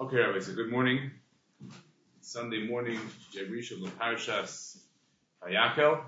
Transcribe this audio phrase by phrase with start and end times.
[0.00, 1.10] Okay, Rabbi, so good morning.
[2.20, 3.00] Sunday morning,
[3.34, 3.78] Jebrish of
[5.42, 6.00] Vayakel.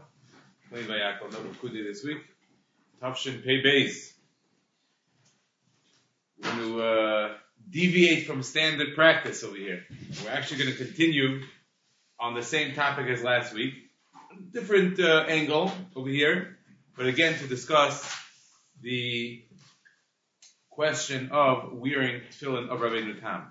[0.70, 2.18] Plain Vayakel, no Kudi this week.
[3.02, 4.12] Tafshin Pei Beis.
[6.40, 7.34] We're going to uh,
[7.68, 9.82] deviate from standard practice over here.
[10.22, 11.42] We're actually going to continue
[12.20, 13.74] on the same topic as last week.
[14.52, 16.58] Different uh, angle over here,
[16.96, 18.08] but again to discuss
[18.82, 19.42] the
[20.70, 23.50] question of wearing tefillin of Rabbeinu Tam.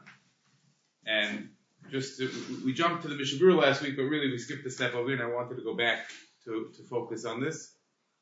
[1.06, 1.50] And
[1.92, 2.30] just to,
[2.64, 5.22] we jumped to the Mishabur last week, but really we skipped a step over, and
[5.22, 6.10] I wanted to go back
[6.46, 7.74] to, to focus on this,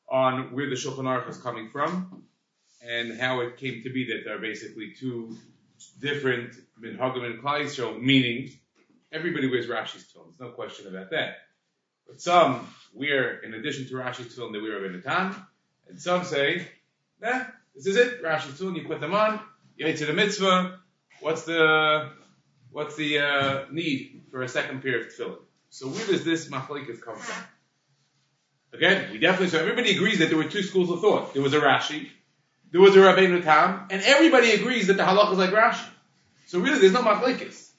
[0.09, 2.23] on where the Shulchan Aruch is coming from,
[2.81, 5.35] and how it came to be that there are basically two
[5.99, 8.51] different minhagim and Klal Yisrael, meaning
[9.11, 10.39] everybody wears Rashi's tefillin.
[10.39, 11.37] No question about that.
[12.07, 15.45] But some wear, in addition to Rashi's tefillin, they wear a Tam,
[15.89, 16.67] and some say,
[17.21, 17.43] nah,
[17.75, 19.39] this is it, Rashi's tefillin, you put them on,
[19.75, 20.79] you to the mitzvah,
[21.19, 22.11] what's the
[22.71, 25.37] what's the uh, need for a second pair of tefillin?
[25.69, 27.43] So where does this machlekes come from?
[28.73, 31.33] Again, we definitely so everybody agrees that there were two schools of thought.
[31.33, 32.09] There was a Rashi,
[32.71, 35.87] there was a Rabbeinu Tam, and everybody agrees that the halach is like Rashi.
[36.47, 37.69] So really, there's no machlekes.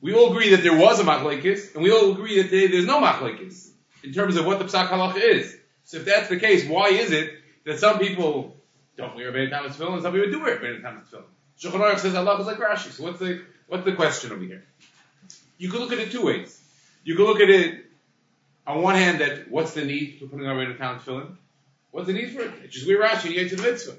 [0.00, 2.86] We all agree that there was a machlekes, and we all agree that there, there's
[2.86, 3.68] no machlekes
[4.02, 5.56] in terms of what the psak halacha is.
[5.84, 7.32] So if that's the case, why is it
[7.64, 8.56] that some people
[8.96, 11.24] don't wear Rabbeinu Tam's tefillin, and some people do wear Rabbeinu Tam's tefillin?
[11.58, 12.90] Shulchan Aruch says halach is like Rashi.
[12.90, 13.42] So what's the
[13.72, 14.62] what's the question over here?
[15.56, 16.60] You could look at it two ways.
[17.04, 17.86] You could look at it
[18.66, 21.36] on one hand that what's the need for putting our Rabbeinu Tam's tefillin?
[21.90, 22.52] What's the need for it?
[22.62, 23.96] It's just wear Rashi you get to the mitzvah.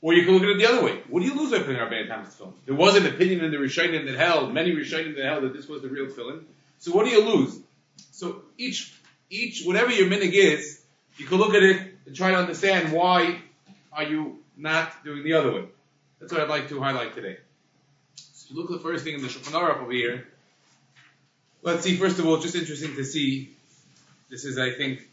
[0.00, 0.98] Or you can look at it the other way.
[1.08, 2.54] What do you lose by putting our Rabbeinu Tam's tefillin?
[2.66, 5.68] There was an opinion in the Rishonim that held, many Rishonim that held that this
[5.68, 6.42] was the real tefillin.
[6.80, 7.60] So what do you lose?
[8.10, 8.92] So each
[9.30, 10.82] each whatever your minig is,
[11.18, 13.42] you can look at it and try to understand why
[13.92, 15.66] are you not doing the other way.
[16.18, 17.38] That's what I'd like to highlight today.
[18.52, 20.26] So look at the first thing in the Shulchan Aruch over here.
[21.62, 23.50] Let's see, first of all, just interesting to see,
[24.28, 25.08] this is, I think,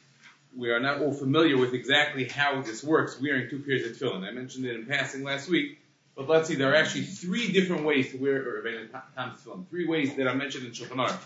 [0.57, 4.27] we are not all familiar with exactly how this works, wearing two pairs of tefillin.
[4.27, 5.79] I mentioned it in passing last week,
[6.15, 9.69] but let's see, there are actually three different ways to wear Rabbeinu Tam's tefillin.
[9.69, 11.21] Three ways that are mentioned in Shulchan Aruch.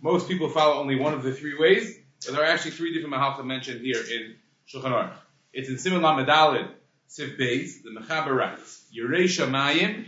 [0.00, 3.14] Most people follow only one of the three ways, but there are actually three different
[3.14, 4.34] mahalchim mentioned here in
[4.68, 5.12] Shulchan Aruch.
[5.52, 6.70] It's in Simon Lamed
[7.06, 10.06] Sif Beis, the Mechaber writes, Yerei Shamayim,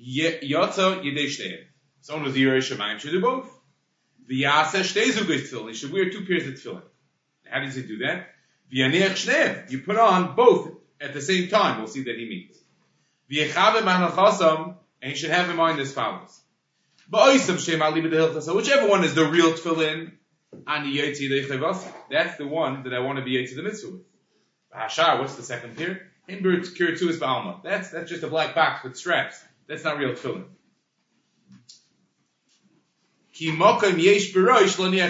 [0.00, 1.64] Yotzo Yedei Shteim.
[2.00, 3.50] Someone who's Yerei Shamayim should do both.
[4.30, 5.68] V'yaseh Shtei Zugos Tefillin.
[5.68, 6.82] He should wear two pairs of tefillin.
[7.46, 8.28] How does he do that?
[8.72, 9.70] V'yaneach Shneim.
[9.70, 10.70] You put on both
[11.00, 11.78] at the same time.
[11.78, 12.56] We'll see that he means.
[13.30, 16.40] V'yechavim Manachasam, and he should have in mind as follows.
[17.10, 18.02] Ba'oisam Shem Ali.
[18.40, 20.12] So whichever one is the real tefillin,
[20.66, 24.02] Ani Yotzi Yedei that's the one that I want to be Yotzi the mitzvah with.
[24.74, 26.10] Hashar, what's the second pair?
[26.26, 27.62] Himbert Kirtuis Ba'alma.
[27.62, 29.42] That's, that's just a black box with straps.
[29.68, 30.44] That's not real tefillin.
[33.32, 33.52] Ki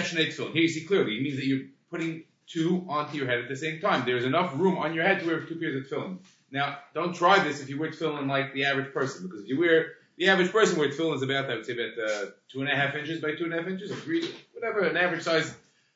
[0.03, 0.53] shnei tefillin.
[0.53, 3.55] Here you see clearly, it means that you're putting two onto your head at the
[3.55, 4.05] same time.
[4.05, 6.17] There's enough room on your head to wear two pairs of tefillin.
[6.51, 9.59] Now, don't try this if you wear tefillin like the average person, because if you
[9.59, 12.69] wear, the average person wears tefillin is about, I would say about uh, two and
[12.69, 15.53] a half inches by two and a half inches, or three, whatever, an average size,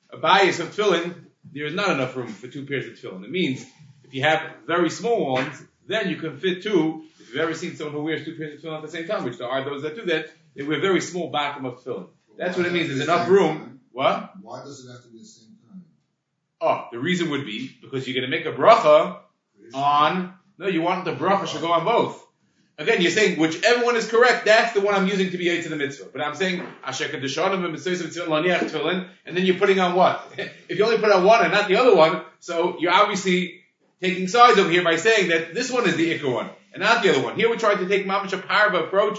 [0.10, 1.14] a bias of tefillin,
[1.52, 3.26] there is not enough room for two pairs of tefillin.
[3.26, 3.66] It means,
[4.04, 7.04] if you have very small ones, then you can fit two.
[7.34, 9.24] If you've ever seen someone who wears two pairs of tefillin at the same time,
[9.24, 12.06] which there are those that do that, they wear very small bottom of tefillin.
[12.38, 12.90] That's what it means.
[12.90, 13.80] There's enough room.
[13.92, 14.34] What?
[14.40, 15.84] Why does it have to be the same time?
[16.62, 19.18] Oh, the reason would be because you're going to make a bracha
[19.74, 20.36] on.
[20.60, 22.24] No, you want the bracha should go on both.
[22.78, 25.70] Again, you're saying whichever one is correct, that's the one I'm using to be to
[25.70, 26.10] the mitzvah.
[26.14, 30.32] But I'm saying asher kadishanim and tefillin, and then you're putting on what?
[30.38, 33.63] if you only put on one and not the other one, so you're obviously
[34.04, 37.04] taking sides over here by saying that this one is the ikar one and not
[37.04, 37.36] the other one.
[37.36, 39.18] Here we're trying to take mamash a parva approach,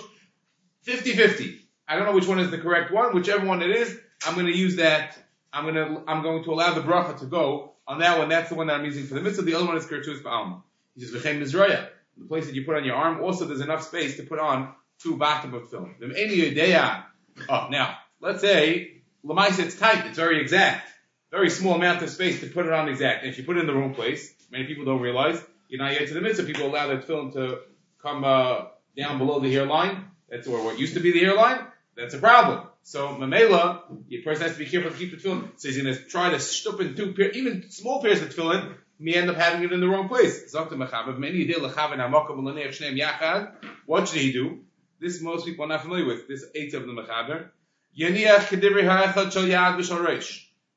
[0.87, 1.59] 50-50.
[1.89, 3.15] I don't know which one is the correct one.
[3.15, 5.17] Whichever one it is, I'm going to use that.
[5.53, 8.29] I'm going to I'm going to allow the bracha to go on that one.
[8.29, 9.43] That's the one that I'm using for the mitzvah.
[9.43, 10.63] The other one is kirtus ba'alma.
[10.95, 11.89] He says v'chem mizraya.
[12.19, 14.73] The place that you put on your arm, also there's enough space to put on
[15.01, 15.95] two bottom of film.
[17.49, 20.07] Oh, now let's say lemaisa it's tight.
[20.07, 20.91] It's very exact.
[21.31, 23.25] Very small amount of space to put it on exact.
[23.25, 25.93] And if you put it in the wrong place, many people don't realize you're not
[25.93, 26.47] yet to the mitzvah.
[26.47, 27.59] People allow that film to
[28.01, 28.67] come uh,
[28.97, 30.05] down below the hairline.
[30.31, 31.67] That's or what used to be the hairline.
[31.97, 32.69] That's a problem.
[32.85, 35.49] So Mamela, the person has to be careful to keep the tefillin.
[35.57, 38.75] So he's going to try to stup in two pair, even small pairs of tefillin,
[38.99, 40.55] may end up having it in the wrong place.
[43.87, 44.61] What should he do?
[45.01, 46.29] This most people are not familiar with.
[46.29, 47.49] This eight of the mechaber.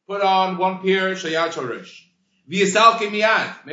[0.07, 2.06] Put on one pair shayad shorish.
[2.49, 2.63] Make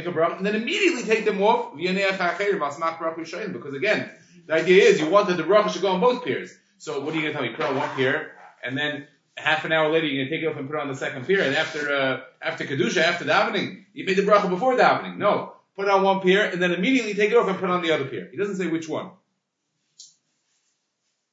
[0.07, 1.77] a bracha, and then immediately take them off.
[1.77, 4.11] Because again,
[4.47, 6.57] The idea is you want that the bracha should go on both pairs.
[6.79, 7.55] So what are you going to tell me?
[7.57, 8.33] Put on one pair,
[8.63, 9.07] and then
[9.37, 10.97] half an hour later you're going to take it off and put it on the
[10.97, 15.17] second pair, and after uh, after kedusha, after davening, you made the bracha before davening.
[15.17, 17.83] No, put it on one pair, and then immediately take it off and put on
[17.83, 18.29] the other pair.
[18.31, 19.11] He doesn't say which one.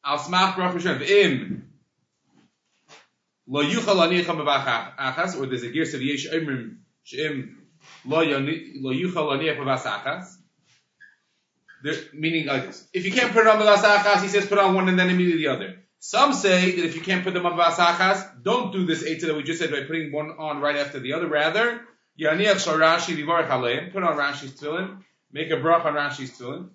[0.05, 1.71] Al smach bracha im
[3.47, 6.27] lo yuchal anicha b'vach achas, or there's a gear of yesh
[12.13, 12.87] Meaning like this.
[12.93, 15.43] If you can't put it on Achas, he says put on one and then immediately
[15.43, 15.77] the other.
[15.99, 19.35] Some say that if you can't put them on Achas, don't do this eitzah that
[19.35, 21.27] we just said by putting one on right after the other.
[21.27, 21.81] Rather,
[22.19, 26.69] Yaniach Sharashi Vivarach Aleim, put on Rashi's tefillin, make a brach on Rashi's tefillin.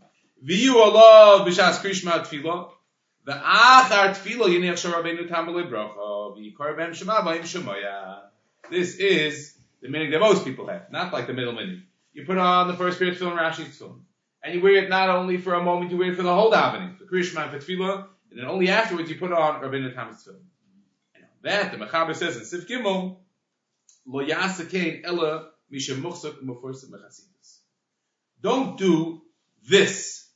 [0.44, 2.70] Viyu Allah b'shas krishma tefillah.
[3.25, 8.20] The achar tefillah Yaniach Sharabeinu Tamalei bracha v'yikar ben shema shemoya.
[8.70, 9.56] This is
[9.86, 11.82] the meaning that most people have, not like the middle meaning.
[12.12, 14.00] You put on the first pair of tefillin, Rashi's tefillin
[14.46, 16.52] and you wear it not only for a moment, you wear it for the whole
[16.52, 20.24] davening, for Krishma and for Tefillah, and then only afterwards you put on Rabbeinu Tam's
[20.24, 20.36] Tefillah.
[21.16, 23.16] And that, the Mechaber says in Sif Gimel,
[24.06, 27.58] Lo Yasakein Ella Misha Muchsuk Mechasidus.
[28.40, 29.22] Don't do
[29.68, 30.28] this.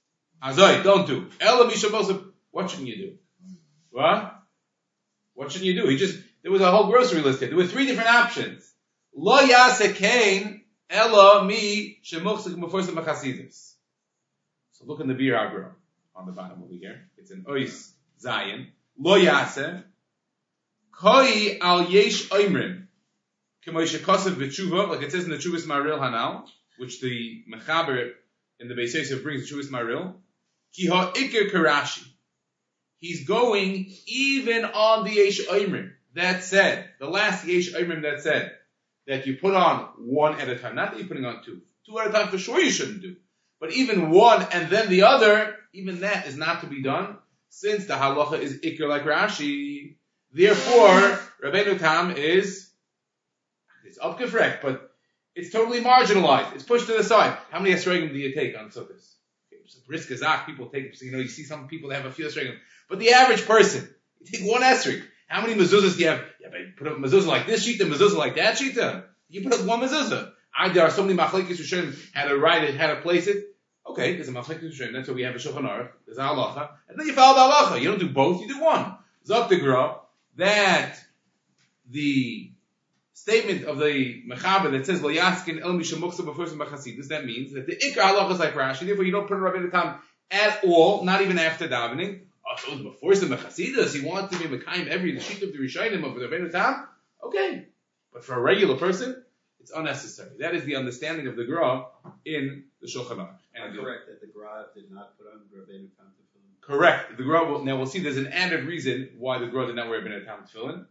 [0.43, 1.29] Azoi, don't do.
[1.41, 3.14] Ella Misha Muchsuk, what shouldn't you do?
[3.91, 4.43] What?
[5.35, 5.88] What shouldn't you do?
[5.88, 7.49] He just, there was a whole grocery list here.
[7.49, 8.69] There were three different options.
[9.15, 13.75] Lo Yasakein Ella Mi Shemuchsuk Mufursim Mechasidus.
[14.73, 15.73] So look in the Bir Agra
[16.15, 17.09] on the bottom over here.
[17.17, 18.69] It's an Ois Zion.
[18.99, 19.85] Lo Yaseh.
[20.93, 22.87] Koi al Yesh Oimrim.
[23.67, 26.47] K'moishe Kosev B'tshuva, like it says in the Chuvas Maril Hanal,
[26.79, 28.12] which the Mechaber
[28.59, 30.15] in the Beis Yosef brings the Chuvas Maril.
[30.75, 32.05] Ki ha Iker Karashi.
[32.99, 35.91] He's going even on the Yesh Oimrim.
[36.15, 38.53] That said, the last Yesh Oimrim that said,
[39.06, 40.75] that you put on one at a time.
[40.75, 41.61] Not that you're putting on two.
[41.87, 43.17] Two at a time for sure you shouldn't do.
[43.61, 47.19] But even one and then the other, even that is not to be done,
[47.50, 49.97] since the halacha is ikr like Rashi.
[50.32, 52.70] Therefore, Rabbeinu Tam is,
[53.85, 54.93] it's upgefrekt, but
[55.35, 56.55] it's totally marginalized.
[56.55, 57.37] It's pushed to the side.
[57.50, 59.14] How many esregim do you take on sukkahs?
[59.87, 62.56] Brisk azak, people take, you know, you see some people that have a few esregim.
[62.88, 63.88] But the average person,
[64.20, 65.02] you take one esreg.
[65.31, 66.25] How many mezuzahs do you have?
[66.41, 68.77] Yeah, but you put up mezuzah like this sheet, and mezuzah like that sheet.
[69.29, 70.32] You put up one mezuzah.
[70.59, 73.44] I, there are so many machlekes who how to write it, how to place it.
[73.87, 76.71] Okay, there's a machlekes Rishonim, that's why we have a Shulchan Aruch, there's a halacha,
[76.88, 77.81] and then you follow the halacha.
[77.81, 78.97] You don't do both, you do one.
[79.29, 80.00] Zok
[80.37, 80.97] that
[81.88, 82.50] the
[83.15, 87.67] statement of the Mechaber that says, Lo Yaskin El Mishamuksa B'Fursim B'Chasidus, that means that
[87.67, 89.97] the Ikar halacha is like Rashi, therefore you don't put a Rabbi Tam
[90.31, 92.23] at all, not even after davening.
[92.82, 96.14] Before some Chasidus, he wants to be Mekayim every the sheet of the Rishonim of
[96.14, 96.88] the Rabbi Tam.
[97.23, 97.67] Okay.
[98.12, 99.23] But for a regular person,
[99.61, 100.31] it's unnecessary.
[100.38, 101.87] That is the understanding of the Gra
[102.25, 103.37] in the Shulchan Aruch.
[103.55, 106.61] And correct that the Gra did not put on Rabbeinu Tam Tefillin.
[106.61, 107.17] Correct.
[107.17, 109.88] The Gra will, now we'll see there's an added reason why the Gra did not
[109.88, 110.87] wear Rabbeinu Tam Tefillin,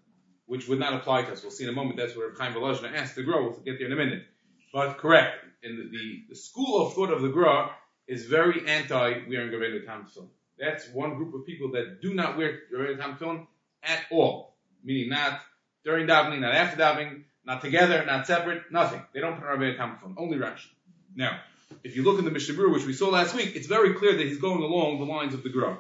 [0.46, 1.42] which would not apply to us.
[1.42, 1.98] We'll see in a moment.
[1.98, 3.42] That's where Chaim Volozhin asked the Gra.
[3.42, 4.24] We'll get there in a minute.
[4.72, 5.46] But correct.
[5.64, 7.72] In the, the, the school of thought of the Gra
[8.08, 10.30] is very anti wearing Rabbeinu Tam Tefillin.
[10.60, 13.48] That's one group of people that do not wear Tefillin
[13.84, 14.56] at all.
[14.84, 15.40] Meaning not
[15.84, 19.02] during davening, not after davening, not together, not separate, nothing.
[19.14, 20.68] They don't put on Rabbi Tefillin, only Rashi.
[21.16, 21.40] Now,
[21.84, 24.26] if you look in the Mishnah which we saw last week, it's very clear that
[24.26, 25.78] he's going along the lines of the Gra.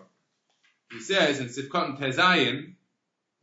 [0.91, 2.73] He says in Sifkat and Tezayin,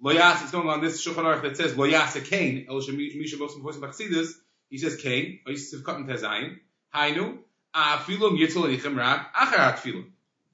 [0.03, 3.63] Loyas, it's going on this Shulchan Aruch that says Loyas a Kain, El Shemisha Bosim
[3.63, 4.33] Voice Bachsidus,
[4.69, 6.59] he says Kain, oh, Sifkat and Tezayin,
[6.95, 7.39] Hainu,
[7.75, 10.07] Afilum Yitzul Anichem Rag, Acharat Filum.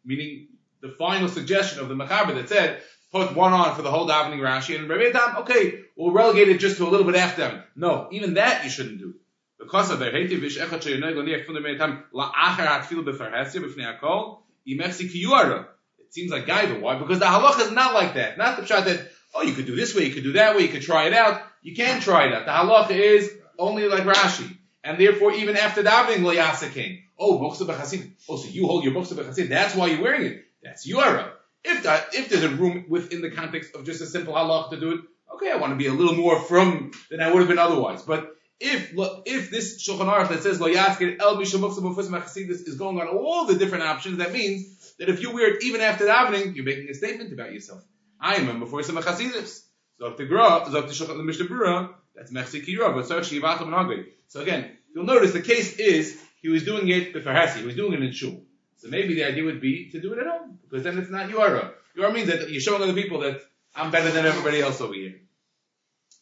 [0.05, 0.49] Meaning,
[0.83, 4.41] the final suggestion of the Mechaber that said, put one on for the whole davening
[4.41, 7.63] Rashi, and Rabbeinu Tam, okay, we'll relegate it just to a little bit after them.
[7.77, 9.15] No, even that you shouldn't do.
[9.59, 13.99] Because of the Heiti Vish Echad Sheyoneg Loniach Fun Rabbeinu Tam La'achar Atfilu Befarhesia B'fnei
[13.99, 15.67] Akol Yimechsi Kiyuara.
[15.99, 16.81] It seems like Gaiva.
[16.81, 16.99] Why?
[16.99, 18.37] Because the halacha is not like that.
[18.39, 20.63] Not the shot that, oh, you could do this way, you could do that way,
[20.63, 21.43] you could try it out.
[21.63, 22.45] You can't try it out.
[22.45, 24.57] The halacha is only like Rashi.
[24.83, 27.03] And therefore, even after davening, Lo Yasakin.
[27.17, 28.11] Oh, B'chasid.
[28.29, 29.49] Oh, so you hold your B'chasid.
[29.49, 30.45] That's why you're wearing it.
[30.63, 31.33] That's Yuara.
[31.65, 34.81] If that, if there's a room within the context of just a simple halach to
[34.81, 35.01] do it,
[35.35, 38.03] okay, I want to be a little more from than I would have been otherwise.
[38.03, 38.93] But if
[39.27, 43.85] if this Shulchan Aruch that says lo yaskin el is going on all the different
[43.85, 47.33] options, that means that if you wear it even after davening, you're making a statement
[47.33, 47.83] about yourself.
[48.21, 49.65] I am before some chasidus.
[49.99, 55.43] So the gra, so the Shulchan the that's mechsi kira, so again, you'll notice the
[55.43, 58.43] case is he was doing it b'farhasi, he was doing it in shul.
[58.83, 61.31] So maybe the idea would be to do it at home, because then it's not
[61.31, 61.71] Yuara.
[61.97, 63.41] Yuara means that you're showing other people that
[63.77, 65.21] I'm better than everybody else over here.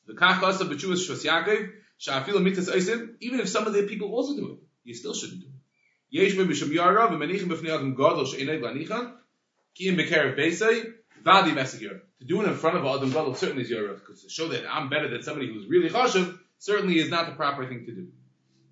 [0.07, 4.37] The of B'chuvas Shos Yaakov, Sha'afilu mitzvahs oisim, even if some of the people also
[4.37, 5.52] do it, you still shouldn't do it.
[6.11, 9.14] Yesh me b'shem yarav v'menichim b'fnei adam gadol she'inei lanichan
[9.75, 10.93] ki b'kerev beisai
[11.25, 11.81] vadi mesig
[12.19, 14.64] To do it in front of adam gadol certainly is yarav because to show that
[14.71, 18.09] I'm better than somebody who's really chashav certainly is not the proper thing to do.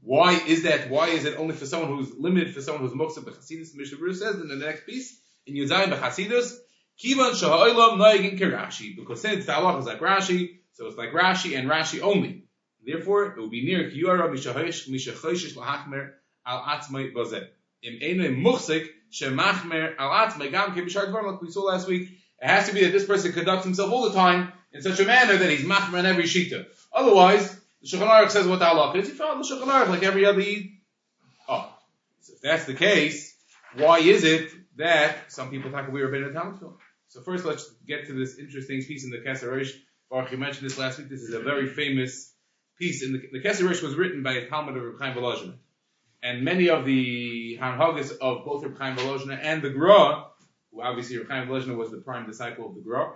[0.08, 0.88] Why is that?
[0.88, 3.74] Why is it only for someone who's limited, for someone who's muksa b'chasidus?
[3.74, 6.56] Mishnah Berurah says in the next piece in Yudzayin b'chasidus,
[6.98, 11.58] kivan shaha'olam noigin kirashi because since the halach is like Rashi, so it's like Rashi
[11.58, 12.44] and Rashi only.
[12.82, 16.12] Therefore, it will be near kiyara mishahosh mishachoshish lahachmer
[16.46, 17.46] al atzmai bazeh.
[17.82, 22.08] Im ene muchsik shemachmer al atzmai gam kibishar dvarim like we saw last week.
[22.40, 25.04] It has to be that this person conducts himself all the time in such a
[25.04, 26.64] manner that he's machmer in every shita.
[26.94, 29.08] Otherwise, the Shulchan Aruch says what the halach is.
[29.08, 30.42] You follow the Shulchan Aruch like every other.
[31.48, 31.72] Oh,
[32.20, 33.34] so if that's the case,
[33.74, 36.54] why is it that some people talk about we were better than
[37.08, 39.72] So first, let's get to this interesting piece in the Kesser Rosh.
[40.10, 41.08] Baruch, you mentioned this last week.
[41.08, 42.32] This is a very famous
[42.78, 43.02] piece.
[43.02, 45.54] In the, the Rosh was written by a Talmud of Reb Chaim Volozhin.
[46.22, 50.24] And many of the Hanhagas of both Reb Chaim Volozhin and the Gra,
[50.72, 53.12] who obviously Reb Chaim Volozhin was the prime disciple of the Gra,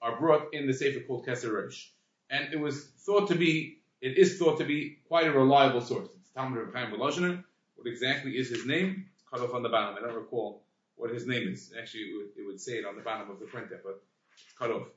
[0.00, 1.88] are brought in the Sefer called Kesser Rosh.
[2.30, 6.08] And it was thought to be, it is thought to be quite a reliable source.
[6.20, 7.44] It's Talmud of Reb Chaim Volozhin.
[7.76, 9.06] What exactly is his name?
[9.14, 9.96] It's cut off on the bottom.
[9.96, 10.62] I don't recall
[10.96, 11.72] what his name is.
[11.78, 14.02] Actually, it would, it would say it on the bottom of the printer, but
[14.32, 14.88] it's cut off.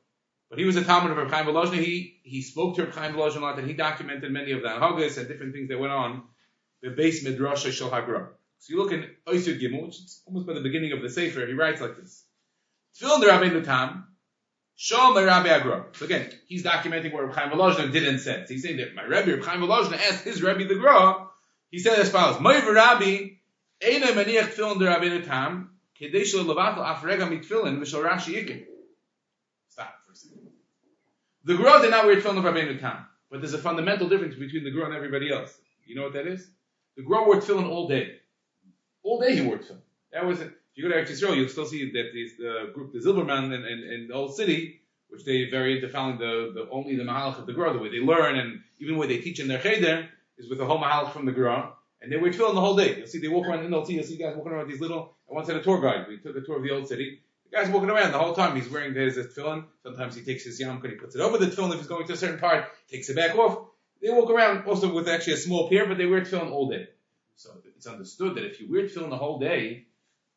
[0.49, 1.83] But he was a Talmud of Reb Chaim Volozhin.
[1.83, 4.69] He he spoke to Reb Chaim Volozhin a lot, and he documented many of the
[4.69, 6.23] hagas and different things that went on.
[6.81, 8.29] The base midrash shel hagra.
[8.59, 11.45] So you look in Oisud Gimel, which is almost by the beginning of the Sefer.
[11.47, 12.23] He writes like this:
[12.99, 14.07] Tefillin Rabbeinu Tam,
[14.81, 15.85] Shom Rabbi Agra.
[15.93, 18.47] So again, he's documenting what Reb Chaim Volozhin did and said.
[18.47, 21.27] So he's saying that my Rebbe Reb Chaim Volozhin asked his Rebbe the Gra.
[21.69, 23.35] He said as follows: My Rabbi,
[23.79, 25.67] Eina Maniach Tefillin Rabbeinu Tam.
[25.99, 26.23] Stop
[30.03, 30.49] for a second.
[31.43, 34.63] The Gra did not wear tefillin of Rabbeinu Tam, but there's a fundamental difference between
[34.63, 35.55] the Gra and everybody else.
[35.85, 36.49] You know what that is?
[36.97, 38.15] The Gra wore tefillin all day.
[39.03, 39.81] All day he wore tefillin.
[40.11, 40.51] That was it.
[40.73, 43.53] If you go to Eretz Yisrael, you'll still see that these, the group, the Zilberman
[43.53, 47.45] in the old city, which they very into following the, the only the Mahalach of
[47.45, 50.07] the Gra, the way they learn and even the way they teach in their Cheder,
[50.37, 51.73] is with the whole Mahalach from the Gra.
[52.01, 52.97] And they wear tefillin the whole day.
[52.97, 55.13] You'll see they walk around in the you'll see guys walking around with these little,
[55.29, 56.05] I once had a tour guide.
[56.07, 57.19] We took a tour of the old city.
[57.51, 58.55] The guy's walking around the whole time.
[58.55, 59.65] He's wearing his, his tefillin.
[59.83, 62.07] Sometimes he takes his yarmulke and he puts it over the tefillin if he's going
[62.07, 63.67] to a certain part, takes it back off.
[64.01, 66.87] They walk around also with actually a small pair, but they wear tefillin all day.
[67.35, 69.85] So it's understood that if you wear tefillin the whole day,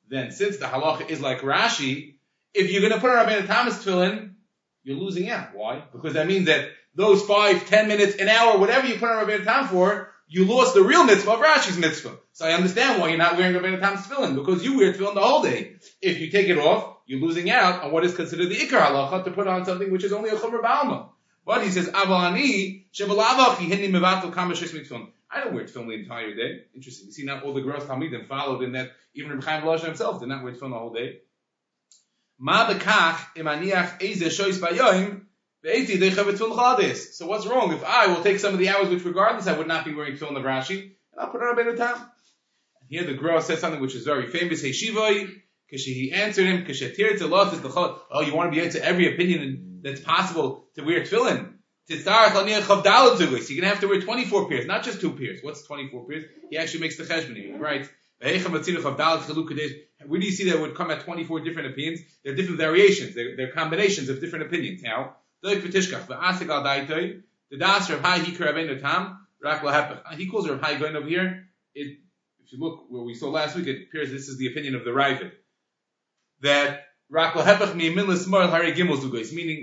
[0.08, 2.14] then since the halacha is like Rashi,
[2.52, 4.34] if you're going to put on Rabbeinu Tam's tefillin,
[4.82, 5.54] you're losing out.
[5.54, 5.82] Why?
[5.92, 9.44] Because that means that those five, ten minutes, an hour, whatever you put on Rabbeinu
[9.44, 12.16] Tam for, you lost the real mitzvah of Rashi's mitzvah.
[12.32, 15.20] So I understand why you're not wearing Rabbeinu Tam's tefillin, because you wear tefillin the
[15.20, 15.76] whole day.
[16.00, 19.24] If you take it off, you're losing out on what is considered the ikar halacha
[19.24, 21.08] to put on something which is only a chumrah ba'alma.
[21.46, 25.08] But he says, Avalani, Shebalavachi, Hinni Mevatel Kamashish Mitzvon.
[25.34, 26.60] I don't wear tefillin the entire day.
[26.74, 27.08] Interesting.
[27.08, 30.20] You see now all the Gra's Talmidim followed in that, even Reb Chaim Volozhin himself
[30.20, 31.18] did not wear tefillin the whole day.
[32.38, 35.22] Ma bekach imaniach eze shois bayoim
[35.64, 39.66] so what's wrong if I will take some of the hours which regardless I would
[39.66, 41.96] not be wearing tefillin of Rashi and I'll put it on Tam.
[41.96, 44.60] And here the Gra says something which is very famous.
[44.60, 50.66] Hey Shivoi, he answered him, Oh, you want to be into every opinion that's possible
[50.74, 51.53] to wear tefillin.
[51.86, 51.98] You're
[53.60, 55.40] going to have to wear 24 pairs, not just two pairs.
[55.42, 56.24] What's 24 pairs?
[56.48, 57.86] He actually makes the cheshbon here, right?
[58.20, 58.38] Where do
[60.26, 62.00] you see that would come at 24 different opinions?
[62.24, 63.14] They're different variations.
[63.14, 64.82] They're, they're combinations of different opinions.
[64.82, 65.16] Now.
[65.42, 65.60] He
[70.30, 71.48] calls Rav Hai going over here.
[71.74, 71.98] It,
[72.42, 74.84] if you look where we saw last week, it appears this is the opinion of
[74.84, 75.32] the Ravid.
[76.40, 76.86] That.
[77.10, 78.06] Meaning,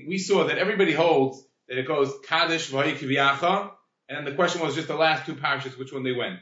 [0.08, 1.44] we saw that everybody holds
[1.78, 3.72] it goes Kaddish v'hay kiviyacha,
[4.10, 6.40] and then the question was just the last two parashas, which one they went.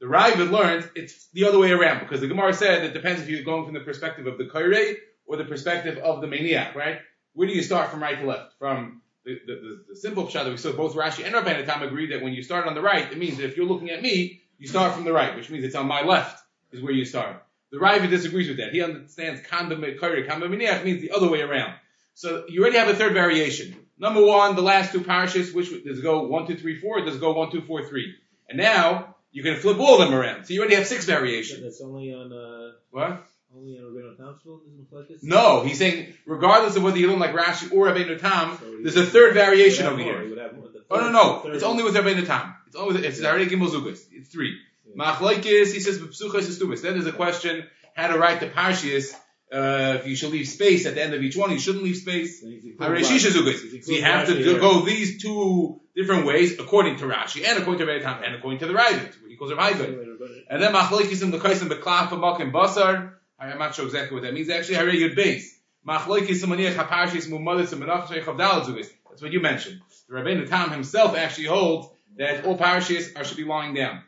[0.00, 3.28] The Ravid learned it's the other way around because the Gemara said it depends if
[3.28, 4.96] you're going from the perspective of the Kairei
[5.26, 6.98] or the perspective of the Maniac, right?
[7.34, 8.54] Where do you start from right to left?
[8.58, 11.82] From the, the, the, the simple pshat that we saw both Rashi and Rabbeinu Tam
[11.82, 14.02] agreed that when you start on the right, it means that if you're looking at
[14.02, 17.04] me, you start from the right, which means it's on my left is where you
[17.04, 17.44] start.
[17.70, 18.72] The Ravid disagrees with that.
[18.72, 21.74] He understands kamba mekoyer, kamba miniach means the other way around.
[22.14, 23.81] So you already have a third variation.
[24.02, 27.14] Number one, the last two parashas, which does it go one, two, three, four, does
[27.14, 28.16] it go one, two, four, three.
[28.48, 30.44] And now you can flip all of them around.
[30.44, 31.62] So you already have six variations.
[31.62, 33.24] That's only on uh, What?
[33.56, 35.22] only on Rabbeinu Mufletis?
[35.22, 38.96] No, he's saying regardless of whether you don't like Rashi or Rabbeinu Tam, So there's
[38.96, 40.04] a third variation over more.
[40.04, 40.22] here.
[40.22, 40.66] He would have more.
[40.66, 42.54] The Oh no no, it's only with Rabbeinu Tam.
[42.66, 44.00] It's only with, it's already Gimel Zugas.
[44.10, 44.58] It's three.
[44.84, 45.04] Yeah.
[45.04, 46.00] Machlokes, he says.
[46.00, 49.14] Then there's a question how to write the parshias.
[49.52, 51.96] Uh, if you should leave space at the end of each one, you shouldn't leave
[51.96, 52.40] space.
[52.40, 53.84] So he's including Hareshisha Rashi.
[53.84, 54.58] So you have to here.
[54.58, 58.60] go these two different ways according to Rashi and according to Rabbeinu Tam and according
[58.60, 59.14] to the Ravid.
[59.28, 60.46] He calls Ravid.
[60.48, 63.12] And then Machloikis in the Kaisim Beklaf Makim Basar.
[63.38, 64.48] I'm not sure exactly what that means.
[64.48, 65.44] Actually, Harei Yud Beis.
[65.86, 68.24] Machloikis Maniach HaParshis Mumadis Menach Sheikh.
[68.24, 69.82] That's what you mentioned.
[70.08, 74.02] The Rabbeinu Tam himself actually holds that all parashas are should be lying down,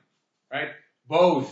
[0.51, 0.71] right?
[1.07, 1.51] Both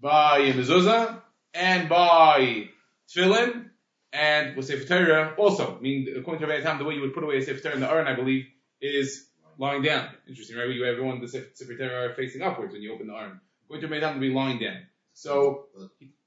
[0.00, 1.20] by mezuzah
[1.54, 2.68] and by
[3.14, 3.70] tefillin
[4.12, 5.76] and with Sefer Torah also.
[5.76, 7.80] I mean, according to Rabbi the way you would put away a Sefer Torah in
[7.80, 8.46] the urn, I believe,
[8.80, 9.26] is
[9.58, 10.08] lying down.
[10.28, 10.68] Interesting, right?
[10.68, 13.40] You have everyone the Sefer Torah are facing upwards when you open the urn.
[13.64, 14.78] According to Rabbi Tam, to be lying down.
[15.14, 15.66] So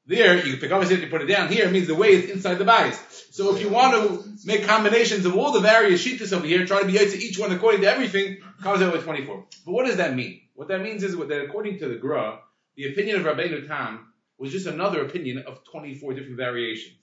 [0.07, 1.51] there, you pick up a sefer, you put it down.
[1.51, 2.99] Here, it means the way is inside the bias.
[3.31, 6.81] So if you want to make combinations of all the various sheetas over here, try
[6.81, 9.45] to be to each one according to everything, comes out with 24.
[9.65, 10.41] But what does that mean?
[10.53, 12.39] What that means is that according to the Gra,
[12.75, 16.97] the opinion of Rabbeinu Tam was just another opinion of 24 different variations.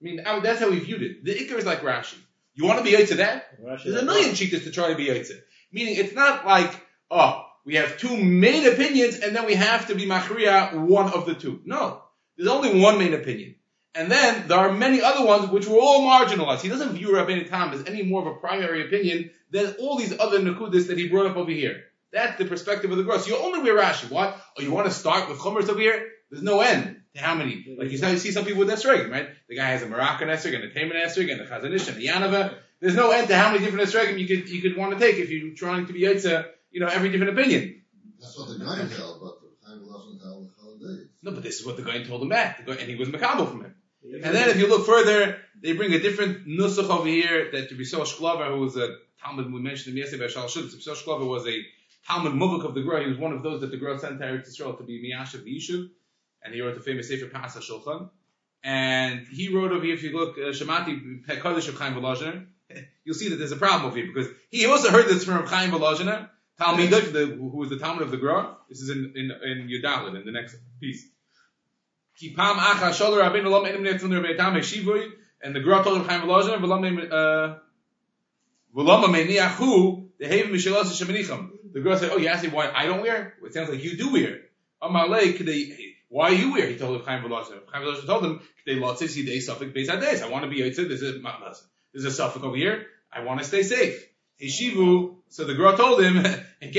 [0.00, 1.24] I mean, I- that's how we viewed it.
[1.24, 2.16] The Iker is like Rashi.
[2.54, 3.48] You want to be to that?
[3.84, 5.40] There's a million cheetahs to try to be Yitzit.
[5.72, 6.72] Meaning it's not like,
[7.10, 11.26] oh, we have two main opinions and then we have to be Machriya one of
[11.26, 11.60] the two.
[11.64, 12.02] No.
[12.36, 13.56] There's only one main opinion.
[13.94, 16.60] And then there are many other ones which were all marginalized.
[16.60, 20.18] He doesn't view Rabbeinu Tam as any more of a primary opinion than all these
[20.18, 21.84] other Nakudas that he brought up over here.
[22.12, 23.26] That's the perspective of the gross.
[23.26, 24.10] You only wear Rashi.
[24.10, 24.38] What?
[24.58, 26.06] Oh, you want to start with Chumras over here?
[26.30, 27.76] There's no end to how many.
[27.78, 29.28] Like you see- you see some people with Esrogim, right?
[29.48, 32.00] The guy has a Moroccan Esrog and a Taman Esrog and a Chazanish and a
[32.00, 32.54] Yanava.
[32.80, 35.16] There's no end to how many different Esrogim you could, you could want to take
[35.16, 37.82] if you're trying to be Yitzah, you know, every different opinion.
[38.20, 39.80] That's what the guy held, but the Chaim
[40.18, 41.08] the holidays.
[41.22, 42.66] No, but this is what the guy told him back.
[42.66, 43.74] Guy, and he was Makabal from him.
[44.22, 48.06] And then if you look further, they bring a different nusach over here that Rebisol
[48.06, 50.76] Shklover, who was a Talmud, we mentioned him yesterday by Shal Shuditz.
[50.76, 51.56] Rebisol Shklover was a
[52.06, 53.02] Talmud Muvuk of the Gra.
[53.02, 55.42] He was one of those that the Gra sent to Eretz Israel to be Miyashav
[55.44, 55.88] the Yishuv.
[56.46, 58.08] And he wrote the famous Sefer Pasa Shulchan.
[58.62, 62.46] And he wrote over here, if you look, uh, Shemati Kodesh of Chaim Volozhiner,
[63.04, 65.70] you'll see that there's a problem over here because he also heard this from Chaim
[65.70, 66.28] Volozhiner,
[66.60, 68.56] Talmidot, the, who was the Talmud of the Gra.
[68.68, 71.06] This is in, in, in Yudalit, in the next piece.
[72.16, 75.10] Ki pam acha sholer rabbeinu lo me'enim netzon rabbeinu tam shivui,
[75.42, 77.56] and the Gra told him Chaim Volozhiner, me'em, uh,
[80.18, 81.50] the haven mishelos shemenicham.
[81.72, 83.34] The Gra said, oh, you asked me why I don't wear?
[83.44, 84.40] It sounds like you do wear.
[84.82, 86.66] Amalei, k'dei, why are you wear?
[86.66, 87.22] He told him Chaim.
[87.22, 90.22] Chaim Volozhiner told him, k'dei lotzis hidei suffik beis hades.
[90.22, 90.88] I want to be yitzid.
[90.88, 91.20] There's a,
[91.92, 92.86] there's a suffix over here.
[93.12, 94.06] I want to stay safe.
[94.40, 96.72] Yeshivu, so the Gra told him, and then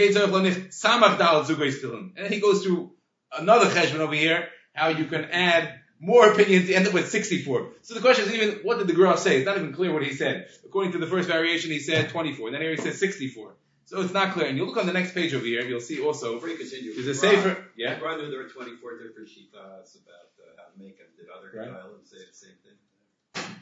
[2.32, 2.92] he goes through
[3.36, 7.72] another cheshbon over here, how you can add more opinions to end up with 64.
[7.82, 9.38] So the question is even, what did the Gra say?
[9.38, 10.48] It's not even clear what he said.
[10.66, 12.52] According to the first variation, he said 24.
[12.52, 13.56] Then here he says 64.
[13.88, 14.48] So it's not clear.
[14.48, 16.58] And you look on the next page over here, and you'll see also, Before you
[16.58, 17.98] continue, there's a safer, yeah?
[18.00, 21.08] Ron knew there were 24 different shitas about uh, how to make them.
[21.18, 21.82] Did other Right.
[22.04, 23.56] Say the same thing?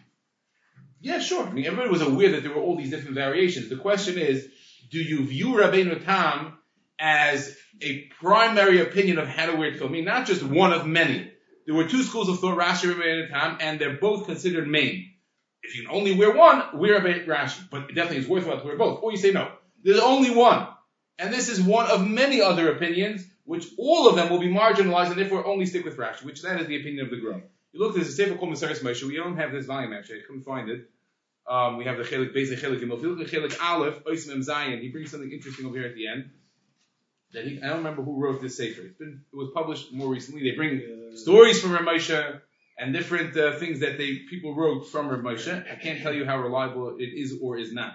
[1.00, 1.46] Yeah, sure.
[1.46, 3.70] I mean, everybody was aware that there were all these different variations.
[3.70, 4.48] The question is,
[4.90, 6.58] do you view Rabbeinu Tam
[6.98, 9.90] as a primary opinion of how to wear tefillin?
[9.90, 11.32] I mean, not just one of many.
[11.68, 15.12] There were two schools of thought, Rashi and Rabbeinu Tam, and they're both considered main.
[15.62, 17.70] If you can only wear one, wear Rabbeinu Rashi.
[17.70, 19.04] But it definitely is worthwhile to wear both.
[19.04, 19.52] Or you say no.
[19.86, 20.68] There's only one.
[21.20, 25.12] And this is one of many other opinions, which all of them will be marginalized,
[25.12, 27.42] and therefore only stick with Rashi, which that is the opinion of the Gra.
[27.72, 29.04] You look, there's a Sefer called Mesoras Moshe.
[29.04, 30.20] We don't have this volume actually.
[30.20, 30.90] I couldn't find it.
[31.48, 32.98] Um, we have the Chelik Beis, the Chelik Gimel.
[32.98, 35.88] If you look at Chelik Aleph, Ois Mem Zayin, he brings something interesting over here
[35.88, 36.32] at the end.
[37.34, 38.82] That he, I don't remember who wrote this Sefer.
[38.82, 40.50] It's been, it was published more recently.
[40.50, 42.42] They bring stories from Ramosha
[42.80, 45.72] and different uh, things that they people wrote from Ramosha.
[45.72, 47.94] I can't tell you how reliable it is or is not.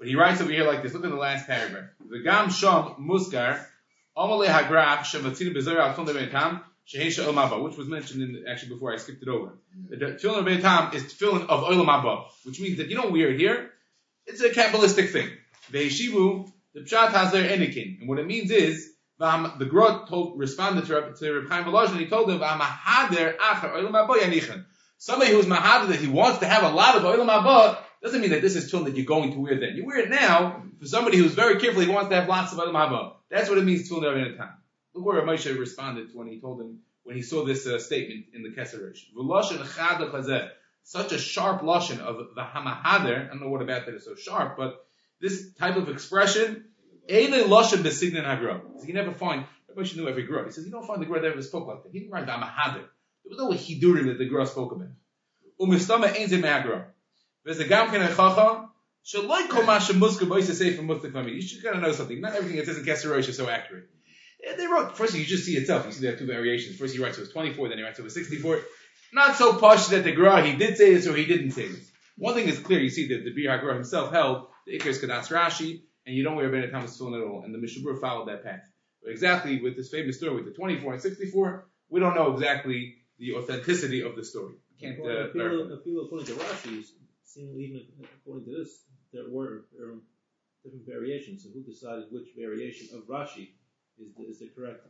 [0.00, 0.94] But he writes over here like this.
[0.94, 1.90] Look at the last paragraph.
[2.08, 3.62] The Gam Shom Muskar
[4.16, 8.70] Amale Hagrach Shematzinu Bezer Al Tfilin Rebbeinu Tam Shehisha Olam which was mentioned in actually
[8.70, 9.52] before I skipped it over.
[9.90, 13.28] The Tefillin Rebbeinu Tam is tefillin of Olam Haba, which means that you don't wear
[13.28, 13.70] it here.
[14.26, 15.28] It's a Kabbalistic thing.
[15.70, 18.00] Ve'eshivu, the Pshat has their enikin.
[18.00, 21.14] And what it means is, the Grot told, responded to Reb,
[21.50, 24.64] Chaim Volozhin, and he told him, "V'amahader acher olam haba yanichan."
[24.96, 28.30] Somebody who's mahader that he wants to have a lot of olam haba doesn't mean
[28.30, 29.76] that this is tefillin that you're going to wear then.
[29.76, 31.82] You wear it now for somebody who's very careful.
[31.82, 33.12] He wants to have lots of olam haba.
[33.30, 34.54] That's what it means tefillin in a time.
[34.94, 38.42] Look where Moshe responded when he told him when he saw this uh, statement in
[38.42, 38.50] the.
[38.50, 40.50] V'loshen.
[40.82, 43.26] Such a sharp lashon of the hamahader.
[43.26, 44.84] I don't know what about that is so sharp, but
[45.20, 46.64] this type of expression,
[47.08, 48.62] Eile lashon besignan hagra.
[48.86, 49.44] You never find.
[49.76, 50.46] Moshe knew every gra.
[50.46, 51.92] He says you don't find the gra that ever spoke like that.
[51.92, 52.84] He didn't write the hamahader.
[53.24, 54.88] There was no hidurim that the gra spoke about.
[55.60, 56.08] Umistama.
[57.44, 58.68] There's a gam ken echacha.
[59.06, 61.34] Shaloi kol ma shemuska boisa sefer mustik fami.
[61.34, 62.20] You should kind of know something.
[62.20, 63.84] Not everything that says in Keserosh is so accurate.
[64.42, 65.86] Yeah, they wrote, first you just see itself.
[65.86, 66.76] You see there are two variations.
[66.76, 68.60] First he writes it was 24, then he writes it was 64.
[69.12, 71.90] Not so posh that the Gra, he did say this or he didn't say this.
[72.16, 75.28] One thing is clear, you see that the Bir HaGra himself held the Icarus Kadas
[75.28, 78.44] Rashi, and you don't wear Ben Thomas Tefillin at all, and the Mishabur followed that
[78.44, 78.60] path.
[79.02, 82.96] But exactly with this famous story with the 24 and 64, we don't know exactly
[83.18, 84.54] the authenticity of the story.
[84.80, 85.74] Can't uh, According- verify.
[85.80, 86.84] if you according to Rashi,
[87.32, 87.82] seemingly even
[88.20, 89.64] according to this, there were
[90.64, 91.44] different variations.
[91.44, 93.48] So who decided which variation of Rashi
[93.98, 94.86] is the, is the correct?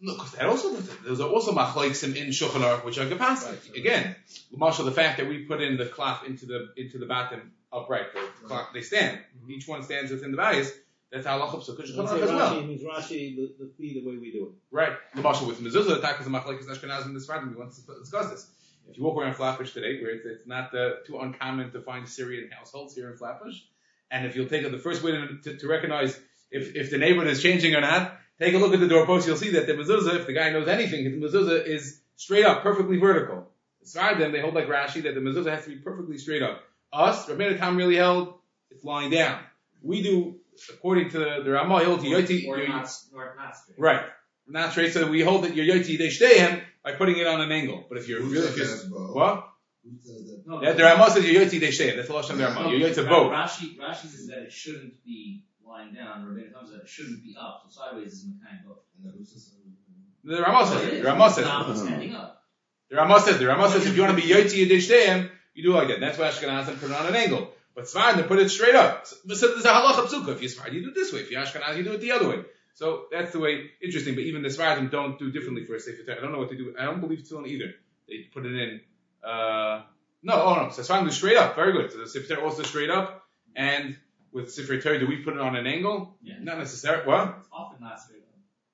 [0.00, 3.46] No, because that also there's also machleksim in Shulchan Aruch which are kapasik.
[3.46, 3.76] Right.
[3.76, 4.16] Again,
[4.52, 8.06] Marshall, the fact that we put in the cloth into the into the bottom upright,
[8.14, 9.18] the cloth they stand.
[9.18, 9.50] Mm-hmm.
[9.50, 10.70] Each one stands within the bias.
[11.10, 12.54] That's how halacha psukkah Shulchan When we say Aruch as well.
[12.54, 14.52] Rashi means Rashi the, the the way we do it.
[14.70, 14.92] Right.
[15.16, 17.46] The Marshall with mezuzah attack is a machlekes Ashkenazim this Friday.
[17.46, 18.46] We want to discuss this.
[18.88, 22.08] If you walk around Flatbush today, where it's, it's not uh, too uncommon to find
[22.08, 23.56] Syrian households here in Flatbush,
[24.10, 26.18] and if you'll take it, the first way to, to, to recognize
[26.50, 29.26] if, if the neighborhood is changing or not, take a look at the doorpost.
[29.26, 32.62] You'll see that the mezuzah, if the guy knows anything, the mezuzah is straight up,
[32.62, 33.48] perfectly vertical.
[33.80, 36.62] Beside them, they hold like Rashi that the mezuzah has to be perfectly straight up.
[36.92, 38.34] Us, Rabbeinu Tam really held
[38.70, 39.40] it's lying down.
[39.82, 42.48] We do according to the, the Ramah, holds Yoti.
[42.48, 42.90] or not,
[43.36, 43.78] not straight.
[43.78, 44.02] Right.
[44.46, 46.38] Not straight, so we hold that your Yoti they stay
[46.88, 47.84] by putting it on an angle.
[47.88, 49.12] But if you're Who really, said if you're, that, Bo?
[49.12, 49.48] what?
[49.84, 50.42] Who said that?
[50.46, 52.70] No, Yeah, the Ramah says your Yoti they stay That's the Lashon of the Ramah.
[52.74, 53.32] Your Yoti Ra- boat.
[53.32, 56.24] Rashi, Rashi says that it shouldn't be lying down.
[56.26, 57.62] Rabbeinu Tam says that it shouldn't be up.
[57.68, 58.78] So sideways is Mekayim both.
[58.96, 60.36] And then who says that?
[60.36, 61.02] The Ramah says.
[61.02, 61.76] The Ramah says Not it.
[61.78, 62.42] standing up.
[62.90, 63.38] The Ramah says.
[63.38, 65.88] The Ramah says if you want to be Yoti Yidei Shteim, you do it like
[65.88, 66.00] that.
[66.00, 67.52] That's why Ashkenazim put it on an angle.
[67.74, 69.06] But Sfarad, they put it straight up.
[69.06, 70.30] So so there's a halacha psuka.
[70.34, 71.20] If you're Sfarad, you do it this way.
[71.20, 72.40] If you're Ashkenaz, you do it the other way.
[72.74, 76.04] So that's the way, interesting, but even the Sfaradim don't do differently for a Sefer
[76.04, 76.18] Torah.
[76.18, 76.74] I don't know what they do.
[76.78, 77.74] I don't believe it's on either.
[78.08, 78.80] They put it in,
[79.24, 79.82] uh,
[80.22, 81.56] no, oh no, so Sfaradim do straight up.
[81.56, 81.90] Very good.
[81.92, 83.24] So the Sefer Torah also straight up.
[83.56, 83.96] And
[84.32, 86.16] with Sefer Torah, do we put it on an angle?
[86.22, 86.34] Yeah.
[86.40, 87.06] Not necessarily.
[87.06, 87.36] What?
[87.38, 88.28] It's often not straight up.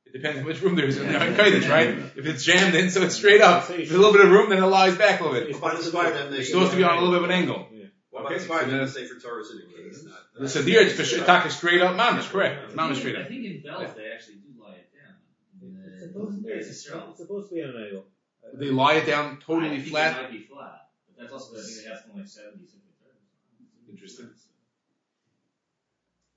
[0.06, 1.88] It depends how much room there is in the Kodesh, right?
[2.16, 3.62] If it's jammed in, so it's straight up.
[3.70, 5.50] If there's a little bit of room, then it lies back a little bit.
[5.50, 7.30] It's By the Spartan, they It's supposed to be on a little bit of an
[7.30, 7.68] angle.
[8.14, 8.20] Yeah.
[8.20, 10.20] Well, Okay, the so Spartan, then- the Sefer Torah is indicates not.
[10.38, 12.64] The Sadir, it's for sure, talk is straight up, mamish, correct.
[12.66, 15.82] It's mamish straight I think in Belz they actually do lie it down.
[15.92, 16.48] It's supposed to be.
[16.50, 16.82] It's
[17.16, 18.04] supposed to be on an angle.
[18.54, 20.16] They lie it down I totally think flat.
[20.18, 22.80] It might be flat, but that's also I think they have something like seventy something.
[23.90, 24.30] Interesting.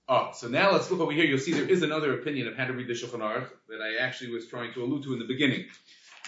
[0.10, 1.26] Oh, so now let's look over here.
[1.26, 4.02] You'll see there is another opinion of how to read the Shulchan Aruch that I
[4.02, 5.66] actually was trying to allude to in the beginning.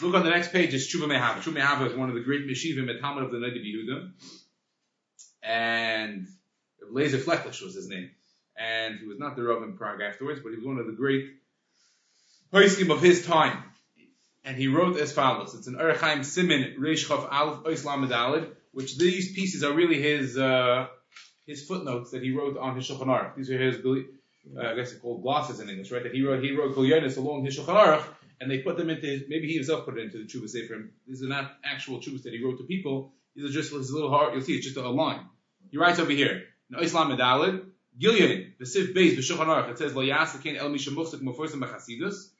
[0.01, 0.73] Look on the next page.
[0.73, 1.39] It's Tshuva Mehava.
[1.41, 4.11] Tshuva Mehava is one of the great Meshivim at Talmud of the Nadi Yehuda.
[5.43, 6.27] And
[6.91, 8.11] Lazer Fleckeles was his name.
[8.57, 10.91] And he was not the Rav in Prague afterwards, but he was one of the
[10.91, 11.25] great
[12.53, 13.63] Paiskim of his time.
[14.43, 15.55] And he wrote as follows.
[15.55, 20.01] It's an Erechaim Simin Reish Chav Aleph Ois Lamed Daled, which these pieces are really
[20.01, 20.87] his, uh,
[21.45, 23.35] his footnotes that he wrote on his Shulchan Aruch.
[23.35, 26.03] These are his, uh, I guess it's called glosses in English, right?
[26.03, 28.03] That he wrote, he wrote Gulyonis along his Shulchan Aruch,
[28.41, 30.89] and they put them into maybe he himself put it into the Chuvah Sefer.
[31.07, 33.13] These are not actual Chuvahs that he wrote to people.
[33.39, 34.33] These are just his little heart.
[34.33, 35.21] You'll see it's just a line.
[35.71, 37.63] He writes over here, in Islam Medalid,
[37.97, 42.31] Gilyonim, the Sif Beis, the Shulchan Aruch, it says, Lo Yasakin El Mishamuchsik Moforsim Bechasidus,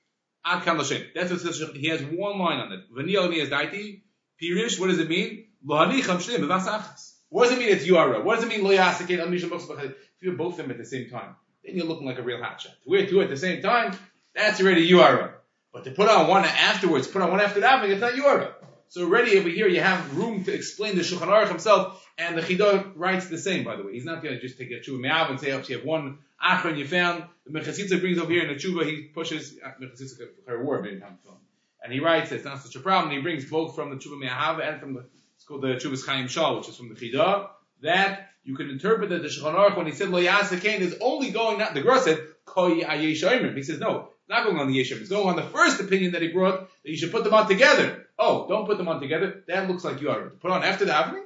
[0.44, 1.06] Ad Kam Lashem.
[1.16, 2.82] That's what it says, he has one line on it.
[2.94, 4.02] V'ni El Miyaz Daiti,
[4.44, 5.46] Pirish, what does it mean?
[5.64, 7.14] Lo Hanicham Shneim B'vas Achas.
[7.30, 8.22] What does it mean it's Yara?
[8.22, 9.92] What does it mean Lo Yasakin El Mishamuchsik Bechasidus?
[10.18, 12.40] If you both of them at the same time, then you're looking like a real
[12.40, 12.74] hotshot.
[12.84, 13.98] To wear two at the same time,
[14.36, 15.36] that's already Yara.
[15.72, 18.56] But to put on one afterwards, put on one after that, it's not Yara.
[18.90, 22.42] So already over here you have room to explain the Shulchan Aruch himself, and the
[22.42, 23.94] Chidah writes the same, by the way.
[23.94, 26.18] He's not going to just take a tshuva me'av and say, oh, you have one
[26.44, 27.24] achron you found.
[27.46, 32.00] The Mechasitza brings over here in the tshuva, he pushes, Mechasitza her war And he
[32.00, 34.96] writes, it's not such a problem, he brings both from the tshuva me'av and from
[34.96, 37.48] the, it's called the tshuva's Chaim Shal, which is from the Chidah,
[37.84, 41.30] that you can interpret that the Shulchan Aruch, when he said lo yasakain, is only
[41.30, 44.80] going, not, the Gra said, koi ayesh He says, no, it's not going on the
[44.80, 45.00] yeshim.
[45.00, 47.48] It's going on the first opinion that he brought, that you should put them on
[47.48, 48.08] together.
[48.20, 49.44] Oh, don't put them on together.
[49.48, 50.30] That looks like you are.
[50.30, 51.24] Put on after the davening.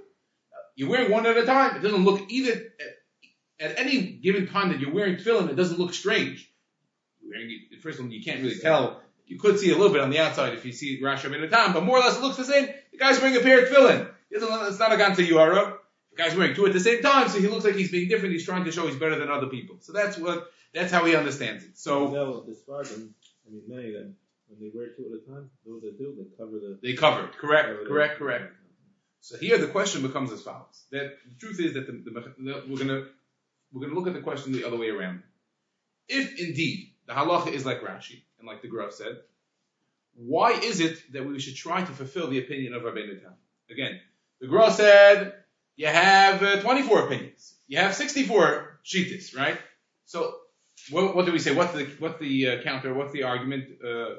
[0.75, 1.75] You're wearing one at a time.
[1.75, 2.71] It doesn't look either
[3.59, 5.49] at, any given time that you're wearing tefillin.
[5.49, 6.49] It doesn't look strange.
[7.81, 9.01] First of all, you can't really tell.
[9.25, 11.49] You could see a little bit on the outside if you see Rashi in a
[11.49, 12.67] time, but more or less it looks the same.
[12.91, 14.09] The guy's wearing a pair of tefillin.
[14.29, 15.77] It's not a ganta yuara.
[16.11, 18.33] The guy's wearing two at the same time, so he looks like he's being different.
[18.33, 19.77] He's trying to show he's better than other people.
[19.79, 21.77] So that's what that's how he understands it.
[21.77, 24.15] So I mean, many of them,
[24.53, 26.79] when they wear two at a time, those that do, they cover the.
[26.81, 27.31] they covered.
[27.37, 27.67] Correct.
[27.67, 28.17] cover Correct.
[28.17, 28.53] Correct.
[29.21, 32.77] So here the question becomes as follows: that the truth is that the, the, we're
[32.77, 33.05] gonna
[33.71, 35.23] we're gonna look at the question the other way around.
[36.07, 39.17] If indeed the halacha is like Rashi and like the Graf said,
[40.15, 43.33] why is it that we should try to fulfill the opinion of Rabbeinu Tam?
[43.71, 43.99] Again,
[44.41, 45.33] the Graf said
[45.75, 49.57] you have uh, 24 opinions, you have 64 shittas, right?
[50.05, 50.35] So
[50.89, 51.55] what, what do we say?
[51.55, 52.93] What's the what's the uh, counter?
[52.93, 53.65] What's the argument?
[53.83, 54.15] Uh,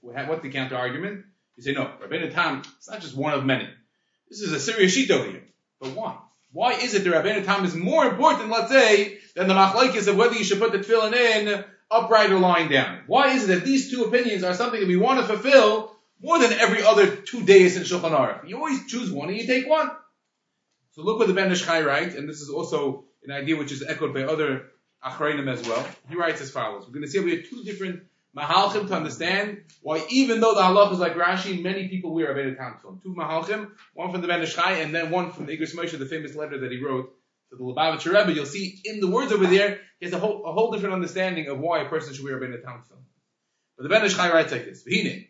[0.00, 1.24] what's the counter argument?
[1.56, 2.62] You say no, Rabbeinu Tam.
[2.76, 3.68] It's not just one of many.
[4.28, 5.44] This is a serious sheet over here.
[5.80, 6.18] But why?
[6.52, 10.16] Why is it the Rabbeinu Tam is more important, let's say, than the machlekes of
[10.16, 13.00] whether you should put the tefillin in upright or lying down.
[13.06, 16.38] Why is it that these two opinions are something that we want to fulfill more
[16.38, 18.48] than every other two days in Shulchan Aruch?
[18.48, 19.90] You always choose one and you take one.
[20.92, 23.72] So look what the Ben Ish Chai writes, and this is also an idea which
[23.72, 24.66] is echoed by other
[25.04, 25.86] Achrayim as well.
[26.08, 26.84] He writes as follows.
[26.86, 28.02] We're going to see we have two different
[28.36, 32.34] Mahalchim to understand why even though the halach is like Rashi, many people wear a
[32.34, 33.02] Beta Tefillin.
[33.02, 35.98] Two Mahalchim, one from the Ben Ish Chai and then one from the Igros Moshe,
[35.98, 37.10] the famous letter that he wrote
[37.50, 38.32] to the Lubavitcher Rebbe.
[38.32, 41.48] You'll see in the words over there, he has a whole, a whole different understanding
[41.48, 43.02] of why a person should wear a Beta Tefillin.
[43.76, 44.84] But the Ben Ish Chai writes like this.
[44.84, 45.26] V'hine,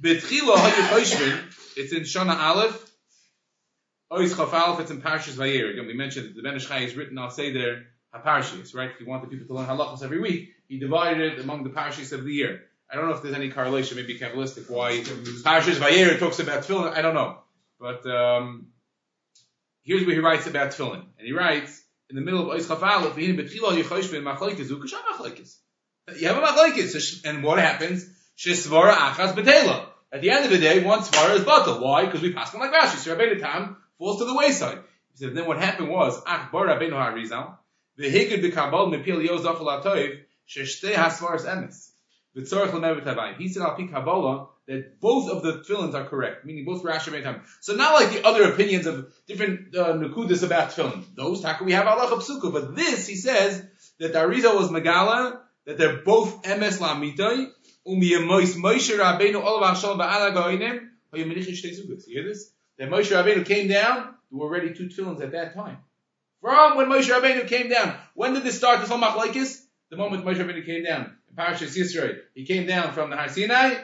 [0.00, 1.42] B'tchila ha'yu
[1.76, 2.90] it's in Shana Aleph,
[4.10, 5.72] Ois Chafal, it's in Parshas Vayir.
[5.72, 8.90] Again, we mentioned that the Ben Ish Chai is written, I'll say there, HaParshas, right?
[8.98, 10.50] He wanted people to learn halachas every week.
[10.70, 12.62] He divided it among the Parshas of the year.
[12.88, 16.96] I don't know if there's any correlation, maybe Kabbalistic, why Parshas Vayir talks about tefillin.
[16.96, 17.38] I don't know.
[17.80, 18.68] But, um,
[19.82, 21.02] here's what he writes about tefillin.
[21.18, 23.02] And he writes, in the middle of Ois Chafal.
[26.16, 28.06] You have a Machlaikis, and what happens?
[28.38, 29.86] Shesvara Achas B'tela.
[30.12, 31.80] At the end of the day, one svara is batal.
[31.80, 32.04] Why?
[32.04, 32.96] Because we pass on like Rashi.
[32.98, 34.78] So Rabbeinu Tam falls to the wayside.
[35.12, 37.56] He said, then what happened was, Ach Bar Rabbeinu HaRizal,
[37.98, 40.20] V'higid b'kabal mepil yozaf alatoiv,
[40.50, 41.90] sheshtei hasvaras emes.
[42.36, 43.36] V'tzorach l'mevet havayim.
[43.36, 47.12] He said, al pi Kabbalah, that both of the tefillins are correct, meaning both Rashi
[47.12, 47.42] and Tam.
[47.60, 51.04] So not like the other opinions of different uh, nukudas about tefillin.
[51.16, 53.64] Those taka we have Allah psuka, but this he says
[53.98, 57.50] that the Arizal was Megala, that they're both emes la'amitai,
[57.86, 62.06] umiyamois Moshe Rabbeinu olav hashal ba'ala goinim, hayomenichim shtei zugas.
[62.06, 62.52] You hear this?
[62.78, 65.78] That Moshe Rabbeinu came down, there were already two tefillins at that time.
[66.40, 67.96] From when Moshe Rabbeinu came down.
[68.14, 69.60] When did this start, this whole machlaikis?
[69.90, 71.16] The moment Moshe Rabbeinu came down.
[71.28, 72.18] In Parashas Yisrael.
[72.34, 73.74] He came down from the Har Sinai.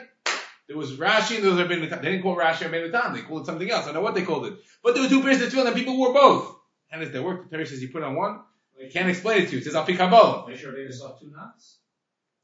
[0.67, 2.01] There was Rashi and there was Rabbeinu Tam.
[2.01, 3.13] They didn't call it Rashi Rabbeinu Tam.
[3.13, 3.83] They called it something else.
[3.83, 4.53] I don't know what they called it.
[4.83, 6.55] But there were two pairs of tefillin and people wore both.
[6.89, 7.49] How does that work?
[7.49, 8.39] The Torah says you put on one.
[8.81, 9.57] I can't explain it to you.
[9.59, 10.47] It says Al Kabbalah.
[10.47, 11.77] Make sure Rabbeinu saw two knots.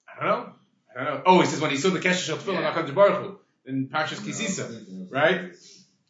[0.08, 0.54] I don't know.
[0.96, 1.22] I don't know.
[1.26, 2.74] Oh, he says when he saw the Kesher Shel Tefillin, Yeah.
[2.74, 5.54] HaKadosh Baruch Hu, in Parshas Kisisa, right?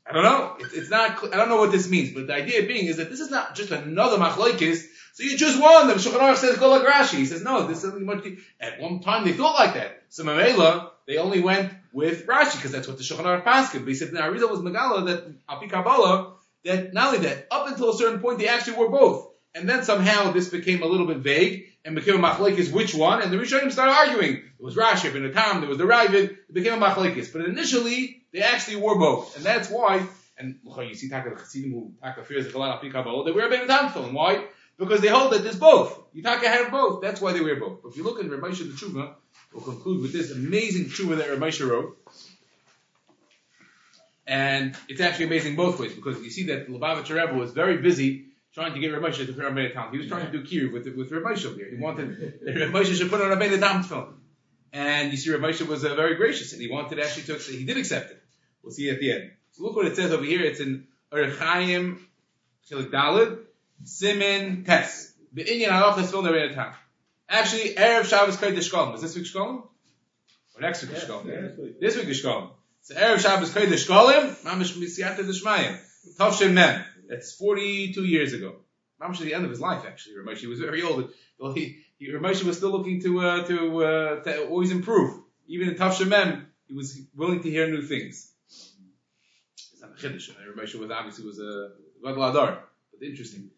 [0.05, 0.57] I don't know.
[0.59, 1.23] It's, it's not.
[1.33, 3.55] I don't know what this means, but the idea being is that this is not
[3.55, 4.83] just another machlokes.
[5.13, 5.87] So you choose one.
[5.87, 7.17] The Shulchan Aruch says go like Rashi.
[7.17, 7.67] He says no.
[7.67, 8.25] This is something much.
[8.59, 10.03] At one time they thought like that.
[10.09, 13.73] So Mamela they only went with Rashi because that's what the Shulchan Aruch passed.
[13.73, 16.33] But he said the Arizal was Megala that Api Kabbalah
[16.65, 19.83] that not only that up until a certain point they actually were both, and then
[19.83, 23.37] somehow this became a little bit vague and became a machlokes which one, and the
[23.37, 24.37] Rishonim started arguing.
[24.37, 27.31] It was Rashi, and the Tam, there was the Ravid, it became a machlokes.
[27.31, 30.07] But initially they actually were both, and that's why.
[30.37, 33.49] And you see Taka the Chassidim who Taka fears Chalal Api Kabbalah, they wear a
[33.49, 34.13] Ben Tam film.
[34.13, 34.43] Why?
[34.83, 35.99] Because they hold that there's both.
[36.13, 37.01] You Taka have both.
[37.01, 37.81] That's why they wear both.
[37.81, 39.13] But if you look in Ramesha the Tshuva,
[39.53, 41.97] we'll conclude with this amazing Tshuva that Ramesha wrote.
[44.25, 48.25] And it's actually amazing both ways because you see that Lubavitcher Rebbe was very busy
[48.53, 49.91] trying to get Rav Moshe to put on a Tam.
[49.91, 51.69] He was trying to do kiruv with with over here.
[51.69, 54.21] He wanted that Rav Moshe should put on a Tam film.
[54.71, 57.65] And you see, Rav Moshe was uh, very gracious and he wanted actually to he
[57.65, 58.23] did accept it.
[58.63, 59.31] We'll see at the end.
[59.51, 60.41] So look what it says over here.
[60.41, 61.99] It's in Erchaim
[62.69, 63.39] Chilik Dalid
[63.83, 65.13] Simin Tes.
[65.33, 66.73] The Indian Halachas film Beit Tam.
[67.27, 68.93] Actually, Erev Shabbos Kodesh Shkolm.
[68.95, 69.63] Is this week's Shkolm?
[70.55, 71.79] Or next week's Shkolm?
[71.79, 72.51] This week is Shkolm.
[72.81, 75.79] So Erev Shabbos Kodesh Shkolim, Mamish Misiyata Deshmayim.
[76.19, 76.83] Tavshin Mem.
[77.07, 78.57] That's 42 years ago.
[79.01, 80.15] Mamish at the end of his life, actually.
[80.15, 81.11] Rameshi was very old.
[81.39, 85.21] Well, he, he Rameshi was still looking to, uh, to, uh, to always improve.
[85.47, 88.31] Even in Tavshin Mem, he was willing to hear new things.
[88.47, 90.29] It's not a Chiddush.
[90.29, 91.71] and Rameshi was obviously was a
[92.03, 92.59] Gadol Adar.
[92.91, 93.49] But interesting.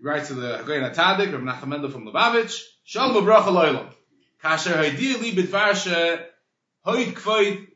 [0.00, 3.92] He writes to the Hagoyin HaTadik, Rav Nachman Mendel from Lubavitch, Shalom V'bracha Loilam.
[4.42, 5.90] Kasher Haidir Li B'dvar She
[6.86, 7.66] Hoid Kvoid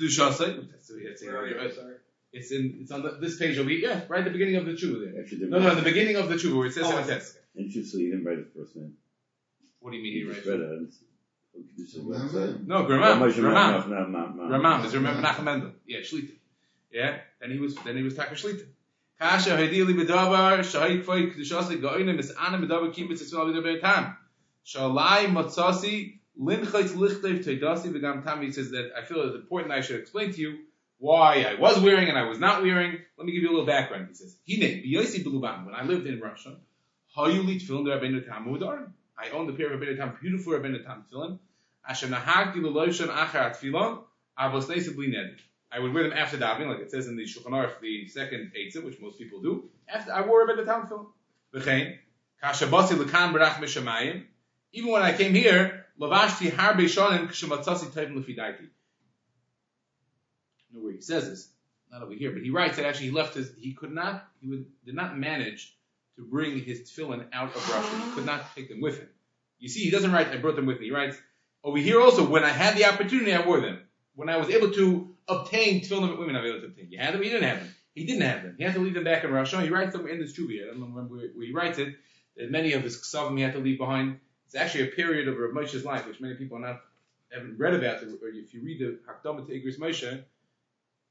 [0.00, 0.66] Kedushasei.
[0.74, 1.58] It's Where are you?
[1.60, 1.98] in-
[2.32, 3.80] It's on the, this page over here.
[3.80, 5.20] Yeah, right at the beginning of the tshuva there.
[5.22, 7.06] Actually, No, no, the beginning of the tshuva where it says Oh, in the oh.
[7.06, 7.38] text.
[7.56, 8.94] Interestingly, you didn't write it first name.
[9.80, 10.38] What do you mean he You writes?
[10.38, 10.94] just read oh, it.
[11.76, 12.66] This is what it.
[12.66, 13.18] No, Gramam.
[13.20, 13.32] Ramam.
[13.34, 13.86] Gramam.
[13.88, 14.36] Ramam.
[14.38, 15.72] Ramam is remember Nachum Mendel.
[15.86, 16.30] Yeah, Shlita.
[16.92, 18.64] Yeah, then he was then he was Taka Shlita.
[19.20, 24.16] Kasha Hadili Bedavar Shahid Kvoid Kedushasei Goinim is Anna Bedavar Kibbutz Yisrael Bedavar Tam.
[24.64, 28.42] Shalai Matzasi Linchait Lichtev Teidasi V'Gam Tam.
[28.42, 30.58] He says that I feel it's important I should explain to you
[30.98, 32.98] why I was wearing and I was not wearing.
[33.16, 34.06] Let me give you a little background.
[34.06, 36.54] He says, Hine, Biyosi Beluban, when I lived in Russia,
[37.16, 38.92] Hayulit Tefillin de Rabbeinu Tam Udarim.
[39.18, 41.40] I owned a pair of Rabbeinu Tam, beautiful Rabbeinu Tam Tefillin.
[41.88, 44.04] Asher Nahagdi L'Loishon Achar Tefillin,
[44.38, 45.40] Avos Neisa Bli Neder.
[45.70, 48.52] I would wear them after davening, like it says in the Shulchan Aruch, the second
[48.58, 49.68] Eitzah, which most people do.
[49.88, 51.06] After I wore a Rabbeinu Tam Tefillin.
[51.54, 51.98] V'chein,
[52.42, 54.24] Kasher Basi L'kan Barach Mishamayim.
[54.72, 58.68] Even when I came here, Lavashti Harbe Shonim Kshematzasi Tevim Lefidaiti.
[60.72, 61.50] know where he says this,
[61.90, 64.48] not over here, but he writes that actually he left his, he could not, he
[64.48, 65.74] would, did not manage
[66.16, 68.06] to bring his tefillin out of Russia.
[68.06, 69.08] He could not take them with him.
[69.58, 70.86] You see, he doesn't write, I brought them with me.
[70.86, 71.16] He writes,
[71.64, 73.80] over here also, when I had the opportunity, I wore them.
[74.14, 76.88] When I was able to obtain tefillin that women was able to obtain.
[76.90, 77.74] You had them, he didn't have them.
[77.94, 78.54] He didn't have them.
[78.56, 79.60] He had to leave them back in Russia.
[79.60, 80.62] He writes them in this Chubi.
[80.62, 81.94] I don't remember where, he writes it.
[82.36, 84.20] That many of his ksavim he had to leave behind.
[84.46, 86.80] It's actually a period of Rav Moshe's life, which many people not
[87.32, 88.02] haven't read about.
[88.02, 90.22] Or if you read the Hakdama to Igros Moshe,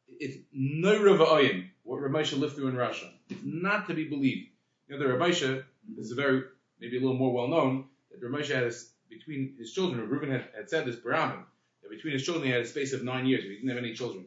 [0.07, 3.11] it's no Rava'ayim, what Rav Moshe lived through in Russia.
[3.29, 4.47] It's not to be believed.
[4.87, 5.63] You know, the Rav Moshe
[5.97, 6.43] is a very,
[6.79, 8.73] maybe a little more well known, that Rav Moshe had
[9.09, 11.43] between his children, Reuben had, had said this, Barabin,
[11.89, 14.25] between his children he had a space of nine years, he didn't have any children.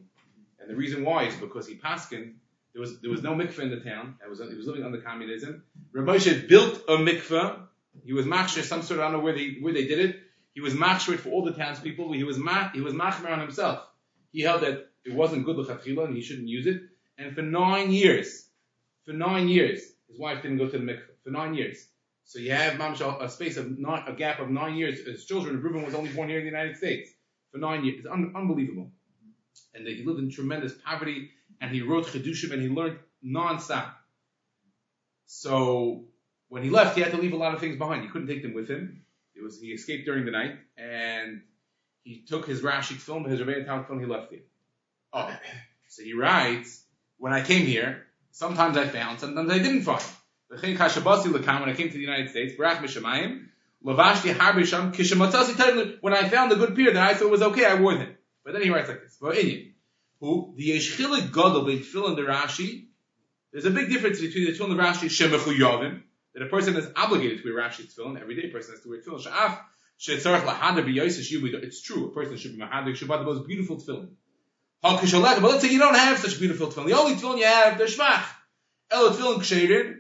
[0.61, 2.35] And the reason why is because he paskin,
[2.73, 4.17] there was there was no mikveh in the town.
[4.29, 5.65] Was he was living under communism.
[5.93, 7.61] Rav Moshe built a mikveh.
[8.05, 9.01] He was machshir some sort.
[9.01, 10.21] Of, I don't know where they where they did it.
[10.55, 12.13] He was machshir for all the townspeople.
[12.13, 13.87] He was ma, he was machmer on himself.
[14.33, 16.83] He held that it wasn't good lechatchila and he shouldn't use it.
[17.19, 18.47] And for nine years,
[19.05, 21.87] for nine years, his wife didn't go to the mikveh for nine years.
[22.25, 25.05] So you have mamsh a space of not a gap of nine years.
[25.05, 27.11] His children, Reuben was only born here in the United States
[27.51, 28.01] for nine years.
[28.01, 28.91] It's un, unbelievable.
[29.75, 33.97] And he lived in tremendous poverty and he wrote Chedushim and he learned non-stop.
[35.27, 36.05] So
[36.49, 38.03] when he left, he had to leave a lot of things behind.
[38.03, 39.05] He couldn't take them with him.
[39.35, 41.43] It was he escaped during the night and
[42.03, 44.47] he took his Rashi film, his Rabbeinu Tam film, he left it.
[45.13, 45.31] Oh,
[45.89, 46.83] so he writes,
[47.19, 50.03] when I came here, sometimes I found, sometimes I didn't find.
[50.49, 52.55] When I came to the United States,
[53.85, 55.99] Lavashti Harbi Sham Kishamatasi Tailu.
[56.01, 58.15] When I found a good peer that I thought was okay, I wore them.
[58.45, 59.17] But then he writes like this.
[59.21, 59.73] Well, Inyan,
[60.21, 62.87] who the Yeshchilik Gadol they fill in the Rashi.
[63.53, 66.03] There's a big difference between the and the Rashi Yavim
[66.35, 68.49] that a person is obligated to wear Rashi tefillin every day.
[68.49, 69.27] A person has to wear tefillin.
[69.27, 69.59] Sha'af
[69.99, 71.63] shetzarach lahader b'yosis yubido.
[71.63, 72.09] It's true.
[72.09, 72.95] A person should be mahader.
[72.95, 73.79] Should buy the most beautiful.
[74.85, 75.41] Hakishalek.
[75.41, 76.87] But let's say you don't have such beautiful tefillin.
[76.87, 78.25] The only tefillin you have, they're shvach.
[78.91, 79.97] El tefillin ksherin.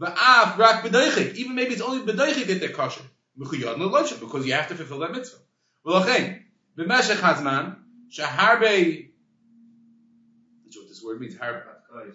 [0.00, 1.34] Va'af rak b'doichik.
[1.36, 3.02] Even maybe it's only b'doichik that they're kosher.
[3.38, 5.38] Mechuyad no because you have to fulfill that mitzvah.
[5.84, 6.42] Well, okay.
[6.76, 7.76] B'meshech hazman
[8.10, 9.10] shaharbe.
[10.64, 11.36] That's what this word means.
[11.38, 11.64] Har,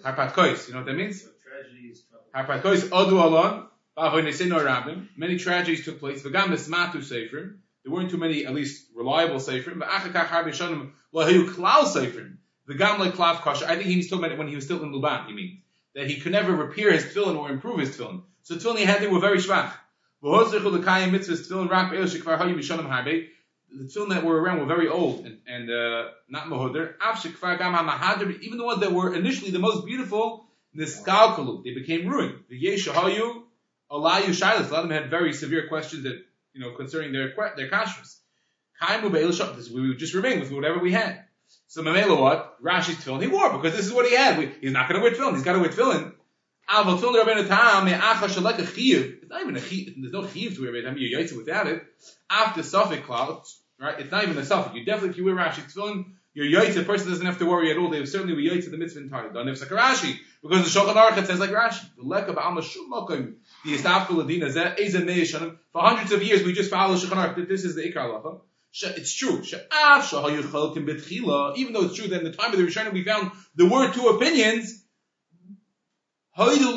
[0.03, 0.67] harpat kois.
[0.67, 1.21] You know what that means?
[1.21, 2.25] So tragedies, trouble.
[2.35, 3.65] Harpat kois odu alon.
[3.97, 5.07] Rabim.
[5.17, 6.23] Many tragedies took place.
[6.23, 7.57] V'gam mismatu seifrim.
[7.83, 9.79] There weren't too many, at least reliable seifrim.
[9.79, 12.37] V'achakach harbe shonim lahayu klal seifrim.
[12.69, 13.65] V'gam like klav kosher.
[13.65, 15.27] I think he was talking about it when he was still in Luban.
[15.27, 15.59] He means
[15.95, 18.23] that he could never repair his tefillin or improve his tefillin.
[18.43, 19.71] So tefillin he had they were very schwach.
[20.21, 20.29] The
[23.85, 26.95] tefillin that were around were very old and, and uh, not mohoder.
[28.41, 32.43] Even the ones that were initially the most beautiful, niskalkalu, they became ruined.
[32.49, 33.43] The yeshahayu.
[33.91, 36.23] A lot of them had very severe questions that
[36.53, 38.19] you know concerning their their kashrus.
[39.55, 41.25] This we would just remain with whatever we had.
[41.69, 42.59] So Mamela what?
[42.63, 44.39] Rashi's tefillin he wore because this is what he had.
[44.39, 45.35] We, he's not going to wear tefillin.
[45.35, 46.13] He's got to wear tefillin.
[46.67, 46.81] A.
[46.89, 47.01] It's
[49.29, 49.93] not even a chiyuv.
[50.01, 50.97] There's no chiyuv to wear Rabbeinu Tam.
[50.97, 51.83] You're yaitza without it.
[52.27, 53.99] After suffix clouds, right?
[53.99, 54.75] It's not even a suffix.
[54.75, 56.73] You definitely, if you wear Rashi tefillin, you're yaitza.
[56.73, 57.91] The person doesn't have to worry at all.
[57.91, 59.31] They certainly be yaitza the mitzvah entirely.
[59.31, 61.85] Don't have Rashi because the Shulchan Aruch says like Rashi.
[61.97, 62.89] The lek of Alma Shum.
[62.89, 63.05] The
[63.65, 65.57] Ladina Zeh Ezen Meishanim.
[65.71, 67.47] For hundreds of years we just follow Shulchan Aruch.
[67.47, 68.41] This is the Ikar Lacha.
[68.73, 69.43] It's true.
[69.43, 69.59] Even
[71.73, 74.07] though it's true that in the time of the Rishonim we found there were two
[74.09, 74.85] opinions.
[76.37, 76.71] Either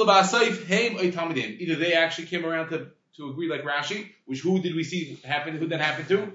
[1.76, 5.56] they actually came around to, to agree like Rashi, which who did we see happen?
[5.56, 6.32] Who that happened to?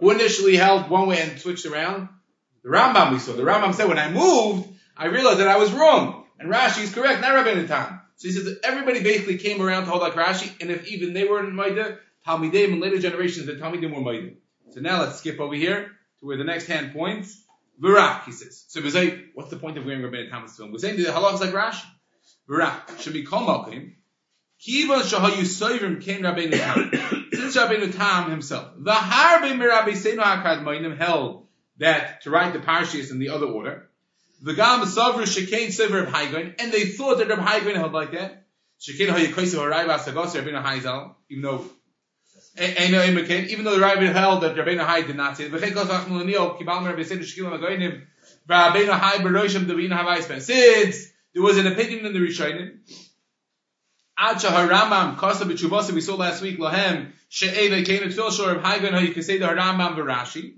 [0.00, 2.08] Who initially held one way and switched around?
[2.64, 3.34] The Rambam we saw.
[3.34, 4.66] The Rambam said when I moved,
[4.96, 7.20] I realized that I was wrong, and Rashi is correct.
[7.20, 8.00] Not Rabbeinu Tam.
[8.16, 11.26] So he says everybody basically came around to hold like Rashi, and if even they
[11.26, 14.36] weren't in Maida, Talmidim in later generations, the Talmidim were Maidim.
[14.70, 17.42] So now let's skip over here to where the next hand points.
[17.82, 18.64] Virak, he says.
[18.68, 20.72] So we say, what's the point of wearing Rabbeinu Tam's film?
[20.72, 21.84] We're saying the halachas like Rashi.
[22.48, 23.94] Virak, should be kol malkim.
[24.60, 27.28] Kiva shahayu soivim came Rabbeinu Tam.
[27.32, 31.46] Since Rabbeinu Tam himself, the harbe mirabi seinu hakad mainim held
[31.78, 33.88] that to write the parashas in the other order.
[34.42, 37.92] The gam savru shekain sever Hai Gaon, and they thought that Reb Hai Gaon held
[37.92, 38.44] like that.
[38.80, 41.64] Shekain hayu koisu harai basagos Rabbeinu Haizal, even though
[42.58, 45.52] even though the Rabbi held that Rabbeinu Hai did not say it.
[50.42, 52.78] Since there was an opinion in the Rishonim,
[54.18, 58.78] Acha Haramam Kasa B'Chuvasa we saw last week Lahem She'eva came at Filshor of Hai
[58.80, 60.56] Gaon say the Haramam V'Rashi.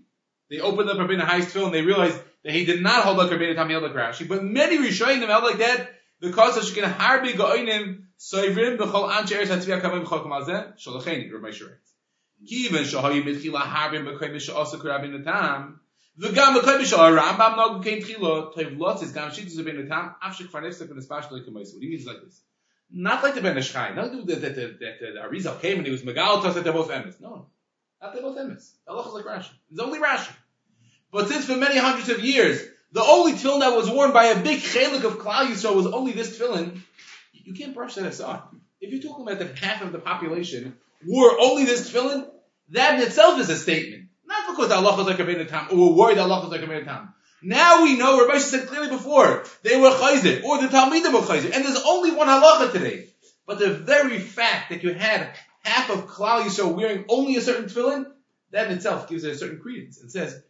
[0.50, 3.30] They opened up Rabbeinu Hai's film and they realized that he did not hold like
[3.30, 7.32] Rabbeinu Tam held like Rashi, but many Rishonim held like that because of Shekin Harbi
[7.32, 11.76] Goinim Soivrim B'Chol Anche Eretz Hatzviyah Kamim B'Chol Kamazeh Sholacheni Rabbi Shurei.
[12.48, 15.78] Kiven shahayu mitchila harbin b'koyim sha'asa kurabin natam.
[16.20, 20.88] V'gam b'koyim sha'ar Rambam nog kein tchila toiv lotzis gam shitzus b'in natam afshik farnefsek
[20.88, 21.72] v'nespashli k'mois.
[21.72, 22.40] What he means like this.
[22.90, 23.94] Not like the Ben Ish Chai.
[23.94, 26.54] Not that, that, that, that, that the Arizal came and he was Megal to us
[26.54, 27.20] that they're both emes.
[27.20, 27.46] No.
[28.00, 28.70] Not they're both emes.
[28.86, 29.50] Allah is like Rashi.
[29.70, 30.32] It's only Rashi.
[31.10, 32.60] But since for many hundreds of years,
[32.94, 36.12] the only tefillin that was worn by a big chelik of Klal Yisrael was only
[36.12, 36.80] this tefillin,
[37.32, 38.40] you can't brush that aside.
[38.80, 42.28] If you're talking about that half of the population wore only this tefillin,
[42.70, 44.04] that in itself is a statement.
[44.26, 47.12] Not because Allah is like a Tam, or we're worried Allah is like a Tam.
[47.42, 51.52] Now we know, Rabbi said clearly before, they were chayzer, or the Talmidim were chayzer,
[51.52, 53.08] and there's only one halacha today.
[53.44, 55.34] But the very fact that you had
[55.64, 58.06] half of Klal Yisrael wearing only a certain tefillin,
[58.52, 60.40] that in itself gives it a certain credence and says,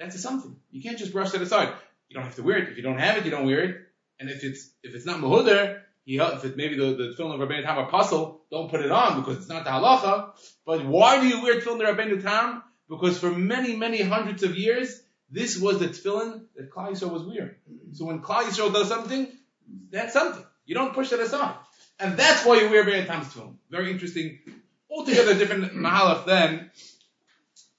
[0.00, 0.56] that's something.
[0.70, 1.72] You can't just brush that aside.
[2.08, 2.68] You don't have to wear it.
[2.70, 3.76] If you don't have it, you don't wear it.
[4.18, 7.48] And if it's if it's not mahudar, he if it maybe the, the tefillin of
[7.48, 10.32] Rabbeinu Tam puzzle, don't put it on because it's not the halacha.
[10.66, 12.62] But why do you wear tefillin of Rabbeinu Tam?
[12.88, 17.22] Because for many many hundreds of years, this was the tefillin that Klal Yisrael was
[17.22, 17.54] wearing.
[17.92, 19.28] So when Klal Yisrael does something,
[19.90, 20.44] that's something.
[20.64, 21.54] You don't push that aside.
[21.98, 23.54] And that's why you wear Rabbeinu Tam's tefillin.
[23.70, 24.40] Very interesting.
[24.90, 26.70] Altogether different mahalach than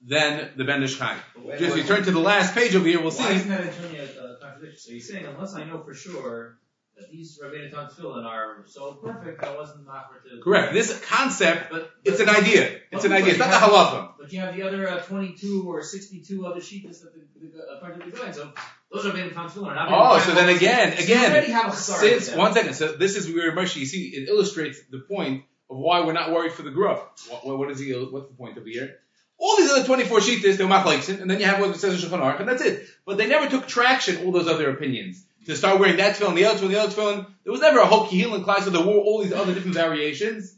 [0.06, 1.16] than the Ben Ish Chai.
[1.36, 3.34] Wait, Just wait, you turn to the last page over here, we'll Why see.
[3.34, 4.78] isn't that a Junia uh, contradiction?
[4.78, 6.58] So you're saying unless I know for sure
[6.96, 10.40] that these Rabbeinu tefillin are so perfect, I wasn't to.
[10.42, 10.72] Correct.
[10.72, 12.80] This concept, But it's an idea.
[12.90, 13.30] It's an idea.
[13.30, 14.12] It's not the halacha.
[14.18, 17.76] But you have the other uh, 22 or 62 other sheets that the, the uh,
[17.76, 18.34] according to the guide.
[18.34, 18.52] So
[18.92, 19.68] those are Rabbeinu Tam tefillin.
[19.68, 22.74] are not Oh, so then again, So again, since one second.
[22.74, 23.76] So this is where Moshe.
[23.76, 27.00] You see, it illustrates the point of why we're not worried for the growth.
[27.30, 27.92] What, what, what is he?
[27.92, 28.98] What's the point of here?
[29.42, 32.38] All these other 24 sheetas, they're machleksin, and then you have what says Shulchan Aruch,
[32.38, 32.86] and that's it.
[33.04, 35.26] But they never took traction, all those other opinions.
[35.46, 37.26] To start wearing that tefillin, the other tefillin, the other tefillin.
[37.42, 40.54] There was never a whole and klai, so there were all these other different variations.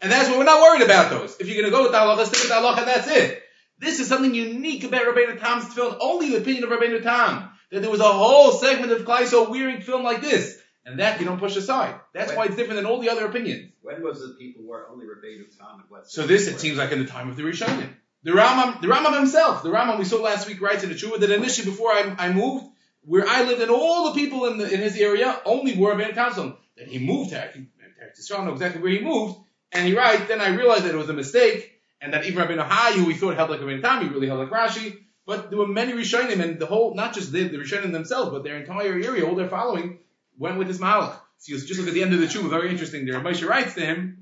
[0.00, 1.36] And that's what we're not worried about those.
[1.40, 3.42] If you're going to go with the halacha, stick with the halacha, and that's it.
[3.78, 7.50] This is something unique about Rabbeinu Tam's tefillin, only the opinion of Rabbeinu Tam.
[7.70, 10.58] That there was a whole segment of klai so wearing film like this.
[10.86, 11.96] And that you don't push aside.
[12.14, 13.72] That's why it's different than all the other opinions.
[13.82, 16.10] When was it people were only Rabbeinu Tam and what?
[16.10, 17.90] So this, it seems like in the time of the Rishonim.
[18.24, 21.20] The Rambam, the Rambam himself, the Rambam we saw last week writes in the Tshuva
[21.20, 22.66] that initially before I, I moved,
[23.04, 26.14] where I lived and all the people in the, in his area only were Ben
[26.14, 26.56] Council.
[26.76, 29.36] Then he moved to I know exactly where he moved,
[29.72, 32.62] and he writes, then I realized that it was a mistake, and that even Rabbeinu
[32.62, 35.50] Hai, who we thought held like a Ben Tam, he really held like Rashi, but
[35.50, 38.56] there were many Rishonim, and the whole, not just the, the Rishonim themselves, but their
[38.56, 39.98] entire area, all their following,
[40.36, 41.16] went with this Mahalach.
[41.38, 43.06] So you just look at the end of the Tshuva, very interesting.
[43.06, 44.21] The Ramesha writes to him,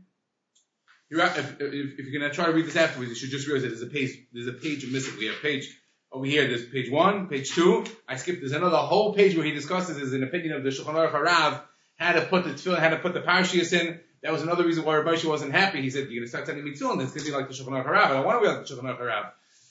[1.10, 3.64] you're, if, if, if you're gonna try to read this afterwards, you should just realize
[3.64, 5.18] that there's a page, there's a page missing.
[5.18, 5.76] We have page
[6.12, 6.46] over here.
[6.46, 7.84] There's page one, page two.
[8.08, 8.40] I skipped.
[8.40, 11.62] There's another whole page where he discusses his an opinion of the Shulchan Aruch Harav,
[11.96, 14.00] how to put the tefillin, how to put the parashias in.
[14.22, 15.82] That was another reason why Rabbi wasn't happy.
[15.82, 16.98] He said, "You're gonna start sending me tefillin.
[16.98, 18.06] That's because you like the Shulchan Aruch Harav.
[18.06, 19.30] I don't want to be like the Shulchan Aruch Harav.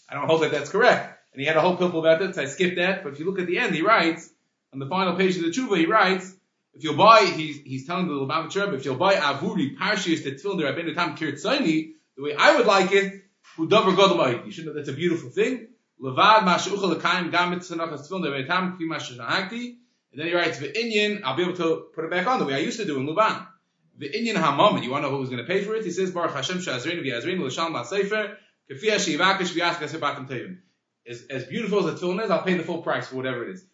[0.09, 2.41] I don't hold that that's correct." And he had a whole pilpul about that, so
[2.41, 3.03] I skipped that.
[3.03, 4.29] But if you look at the end, he writes
[4.73, 6.35] on the final page of the Tshuva, he writes.
[6.73, 10.31] If you'll buy, he's, he's telling the Lubavitch Rebbe, if you'll buy Avuri, Parshias, the
[10.31, 13.23] Tefillin, the Rabbeinu Tam the way I would like it,
[13.55, 14.45] who davar gadol ma'id.
[14.45, 15.67] You should know that's a beautiful thing.
[16.01, 19.75] Levad ma'shuchal l'kaim gam mitzanach tefillin the Tam kfi.
[20.11, 21.21] And then he writes Inyan.
[21.23, 23.07] I'll be able to put it back on the way I used to do in
[23.07, 23.45] Luban.
[24.01, 24.75] Inyan hamam.
[24.75, 25.83] And you want to know who was going to pay for it?
[25.83, 28.35] He says Baruch Hashem she'azreinu v'yazreinu l'shalom la'sefer
[28.71, 30.57] kefiyah she'ivakish v'yaskaser batim tevim.
[31.07, 33.51] As, as beautiful as the tefillin is, I'll pay the full price for whatever it
[33.51, 33.65] is.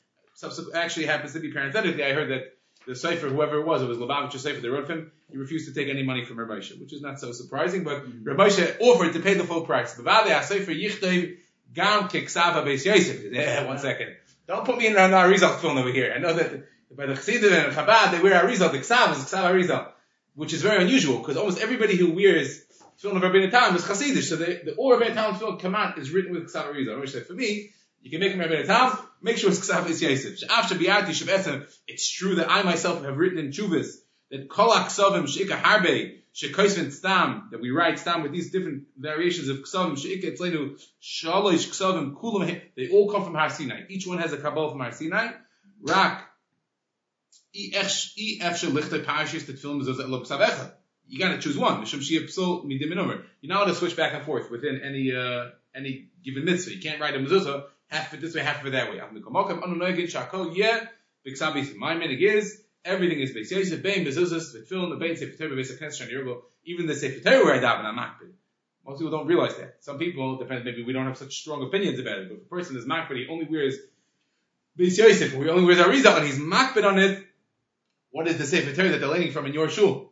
[0.41, 2.54] Subse- actually happens to be parenthetically, I heard that
[2.87, 5.73] the Sefer, whoever it was, it was Lubavitcher Sefer, they wrote him, he refused to
[5.73, 9.19] take any money from Rabbi which is not so surprising, but Rabbi Shah offered to
[9.19, 9.95] pay the full price.
[11.73, 12.07] Gam.
[13.33, 14.15] Yeah, one second.
[14.47, 16.13] Don't put me in an Arizal film over here.
[16.15, 19.51] I know that by the Chassidim and Chabad, they wear Arizal, the Ksav is Ksav
[19.51, 19.91] Arizal,
[20.35, 22.61] which is very unusual, because almost everybody who wears
[22.97, 26.11] film of Rabbeinu Tam is Chassidish, so the, the Or Rabbeinu Tam film Kamat is
[26.11, 26.95] written with Ksav Arizal.
[26.95, 27.71] Rabbi Shah said, for me,
[28.05, 32.51] you can make him Rabbeinu Tam, make sure it's Ksav Biati Shabbatim, it's true that
[32.51, 33.95] I myself have written in Chuvas
[34.29, 39.49] that Kolak Ksavim Sheikah Harbe Shekoisvin Stam that we write Stam with these different variations
[39.49, 43.81] of Ksavim Sheikah Tzlenu Shalosh Ksavim Kulam they all come from Har Sinai.
[43.89, 45.31] Each one has a Kabbalah from Har Sinai.
[45.81, 46.27] Rak
[47.55, 48.13] is.
[51.07, 51.85] You got to choose one.
[51.87, 56.73] You're not allowed to switch back and forth within any uh, any given mitzvah.
[56.73, 58.99] You can't write a mezuzah half of it this way, half of it that way.
[61.77, 63.51] My minig is everything is based.
[63.51, 67.43] Yosef bein mezuzahs v'tfilin the bein sefer Torah basic knesset shani Even the sefer Torah
[67.43, 68.31] where I daven I'm makpid.
[68.85, 69.77] Most people don't realize that.
[69.79, 70.63] Some people depends.
[70.63, 72.29] Maybe we don't have such strong opinions about it.
[72.29, 73.75] But if a person is makpid, he only wears
[74.77, 77.25] Beis Yosef, he only wears Arizal, and he's makpid on it.
[78.11, 80.11] What is the sefer Torah that they're learning from in your shul?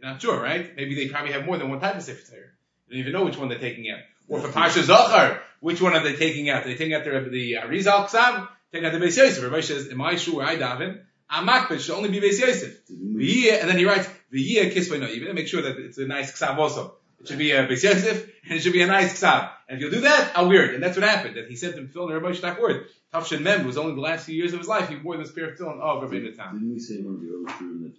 [0.00, 0.74] You're not sure, right?
[0.76, 2.46] Maybe they probably have more than one type of sefer Torah.
[2.88, 4.00] You don't even know which one they're taking out.
[4.28, 6.64] Or for Parsha Zachar, which one are they taking out?
[6.64, 8.48] Are they taking out the, the Arizal Ksav?
[8.72, 9.42] Taking out the Beis Yosef.
[9.42, 11.00] Rabbi says, in my shul where I daven,
[11.30, 12.80] Amakbid should only be Beis Yosef.
[12.90, 15.06] We- V'yiyah, and then he writes V'yiyah Kisvei No.
[15.06, 16.94] You better make sure that it's a nice ksav also.
[17.20, 19.50] It should be a Beis Yosef, and it should be a nice ksav.
[19.68, 20.74] And if you'll do that, I'll wear it.
[20.74, 21.36] And that's what happened.
[21.36, 22.86] That he said to Phil and not wear it.
[23.14, 24.88] Tafshin Mem was only the last few years of his life.
[24.88, 26.58] He wore this pair of tefillin of Rabbeinu Tam.
[26.58, 27.92] Didn't we say in one of the early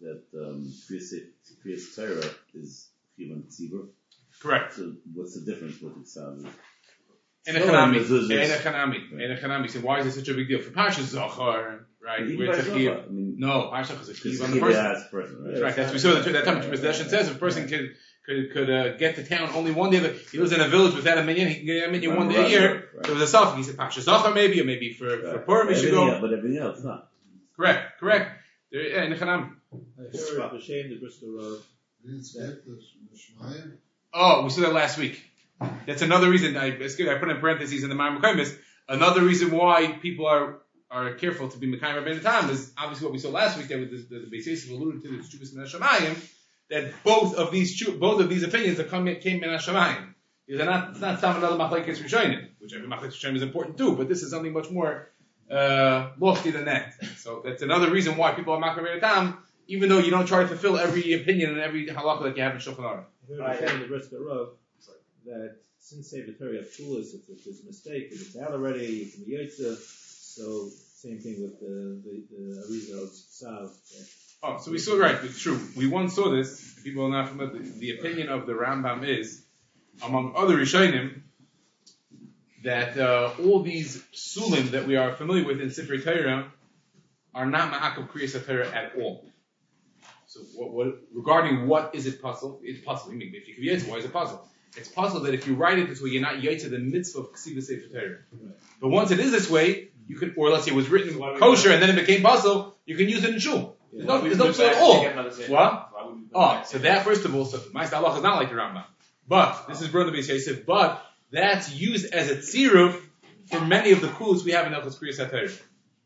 [0.00, 0.72] that that um,
[1.64, 3.88] Kriyas Torah is Chivan Tzibur?
[4.42, 4.74] Correct.
[4.74, 6.46] So what's the difference with the sound?
[7.46, 7.96] And a Tefillin chanami.
[7.96, 8.50] is- is- And is-
[9.44, 9.70] And.
[9.70, 10.60] So why is it such a big deal?
[10.60, 12.20] For Parshas Zohar, right?
[12.22, 13.04] Even Where by Zohar.
[13.04, 14.84] I mean, No, Parshas is a it's on the person.
[14.84, 15.54] Kibbeas person, right?
[15.56, 15.60] Yeah.
[15.64, 18.70] Right, that's we saw that that time Possession says if a person could could could
[18.70, 19.98] uh, get to town only one day.
[19.98, 22.28] That he lives in a village without a minyan, he can get a minyan one
[22.28, 22.68] day a year.
[22.74, 23.04] right, right.
[23.04, 23.56] There was a suffix.
[23.56, 25.46] He said Pasha Zachar maybe, or maybe for for Right.
[25.46, 26.08] Purim he should go.
[26.08, 27.10] else- But everything else, not.
[27.56, 28.38] Correct, correct.
[28.70, 29.56] There, yeah, in the Chanam.
[29.72, 30.12] I heard
[30.52, 31.58] B'Shem the Brisker Rav.
[32.06, 32.80] Didn't skip the
[33.22, 33.72] Shmaya?
[34.14, 35.22] Oh, we saw that last week.
[35.86, 36.70] That's another reason I
[37.08, 38.54] I put in parentheses in the Ma'am Mekaymis.
[38.88, 40.58] Another reason why people are
[40.90, 43.78] are careful to be Mekayim Rabbeinu Tam is obviously what we saw last week that
[43.78, 46.16] with the, the, the alluded to the Chubis Min
[46.68, 50.12] that both of these both of these opinions are coming came Min Hashemayim.
[50.46, 53.78] These are not it's not some another Machlekes Rishonim, which every Machlekes Rishonim is important
[53.78, 55.08] too, but this is something much more
[55.50, 56.94] uh, lofty than that.
[57.16, 60.48] So that's another reason why people are Mekayim Tam, even though you don't try to
[60.48, 63.04] fulfill every opinion and every halakha that you have in Shulchan Aruch.
[63.42, 64.48] I heard B'Shem the Brisker Rav
[65.26, 69.06] that since Sefer Torah tools, if if there's a mistake, if it's out already, you
[69.06, 69.76] can be Yotze.
[70.34, 73.70] So same thing with the the, the Arizal Ksav.
[74.44, 75.16] Oh, so we saw right.
[75.22, 75.60] It's true.
[75.76, 76.80] We once saw this.
[76.82, 77.60] People are not familiar.
[77.60, 79.44] The, the opinion of the Rambam is,
[80.02, 81.22] among other Rishonim,
[82.64, 86.52] that uh, all these psulim that we are familiar with in Sefer Torah
[87.34, 89.24] are not ma'akav kriyas Torah at all.
[90.32, 92.60] So, what, what, regarding what is it puzzle?
[92.62, 93.12] It's puzzle.
[93.12, 94.42] If you yetz, why is it puzzle?
[94.78, 97.32] It's puzzle that if you write it this way, you're not yetz the mitzvah of
[97.34, 98.18] ksiva Sefer Torah.
[98.80, 101.38] But once it is this way, you can, or let's say it was written would
[101.38, 103.76] kosher and then it became puzzle, you can use it in shul.
[103.92, 105.02] There's no, there's no at all.
[105.02, 105.52] together another Sefer?
[105.52, 105.88] What?
[105.92, 108.36] Why would we put Oh, so that first of all, so my halacha is not
[108.36, 108.84] like the Rambam,
[109.28, 112.98] but this is brother Yosef, but that's used as a tziruf
[113.50, 115.60] for many of the kuls we have in Elchos HaTorah.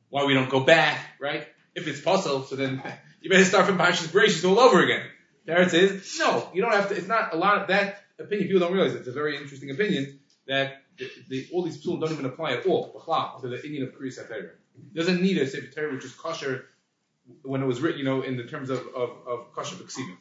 [0.09, 1.47] Why we don't go back, right?
[1.77, 2.83] If it's puzzle, so then
[3.27, 5.05] you better start from Parshas Bereshit all over again.
[5.47, 6.17] There it is.
[6.21, 6.97] No, you don't have to.
[6.97, 8.47] It's not a lot of that opinion.
[8.47, 8.99] People don't realize it.
[8.99, 12.67] it's a very interesting opinion that the, the, all these psulim don't even apply at
[12.67, 12.93] all
[13.41, 14.51] to the Indian of Kriyas HaTorah.
[14.95, 16.67] Doesn't need a Sefer Torah which is kosher
[17.43, 20.17] when it was written, you know, in the terms of of, of kosher b'ksiva.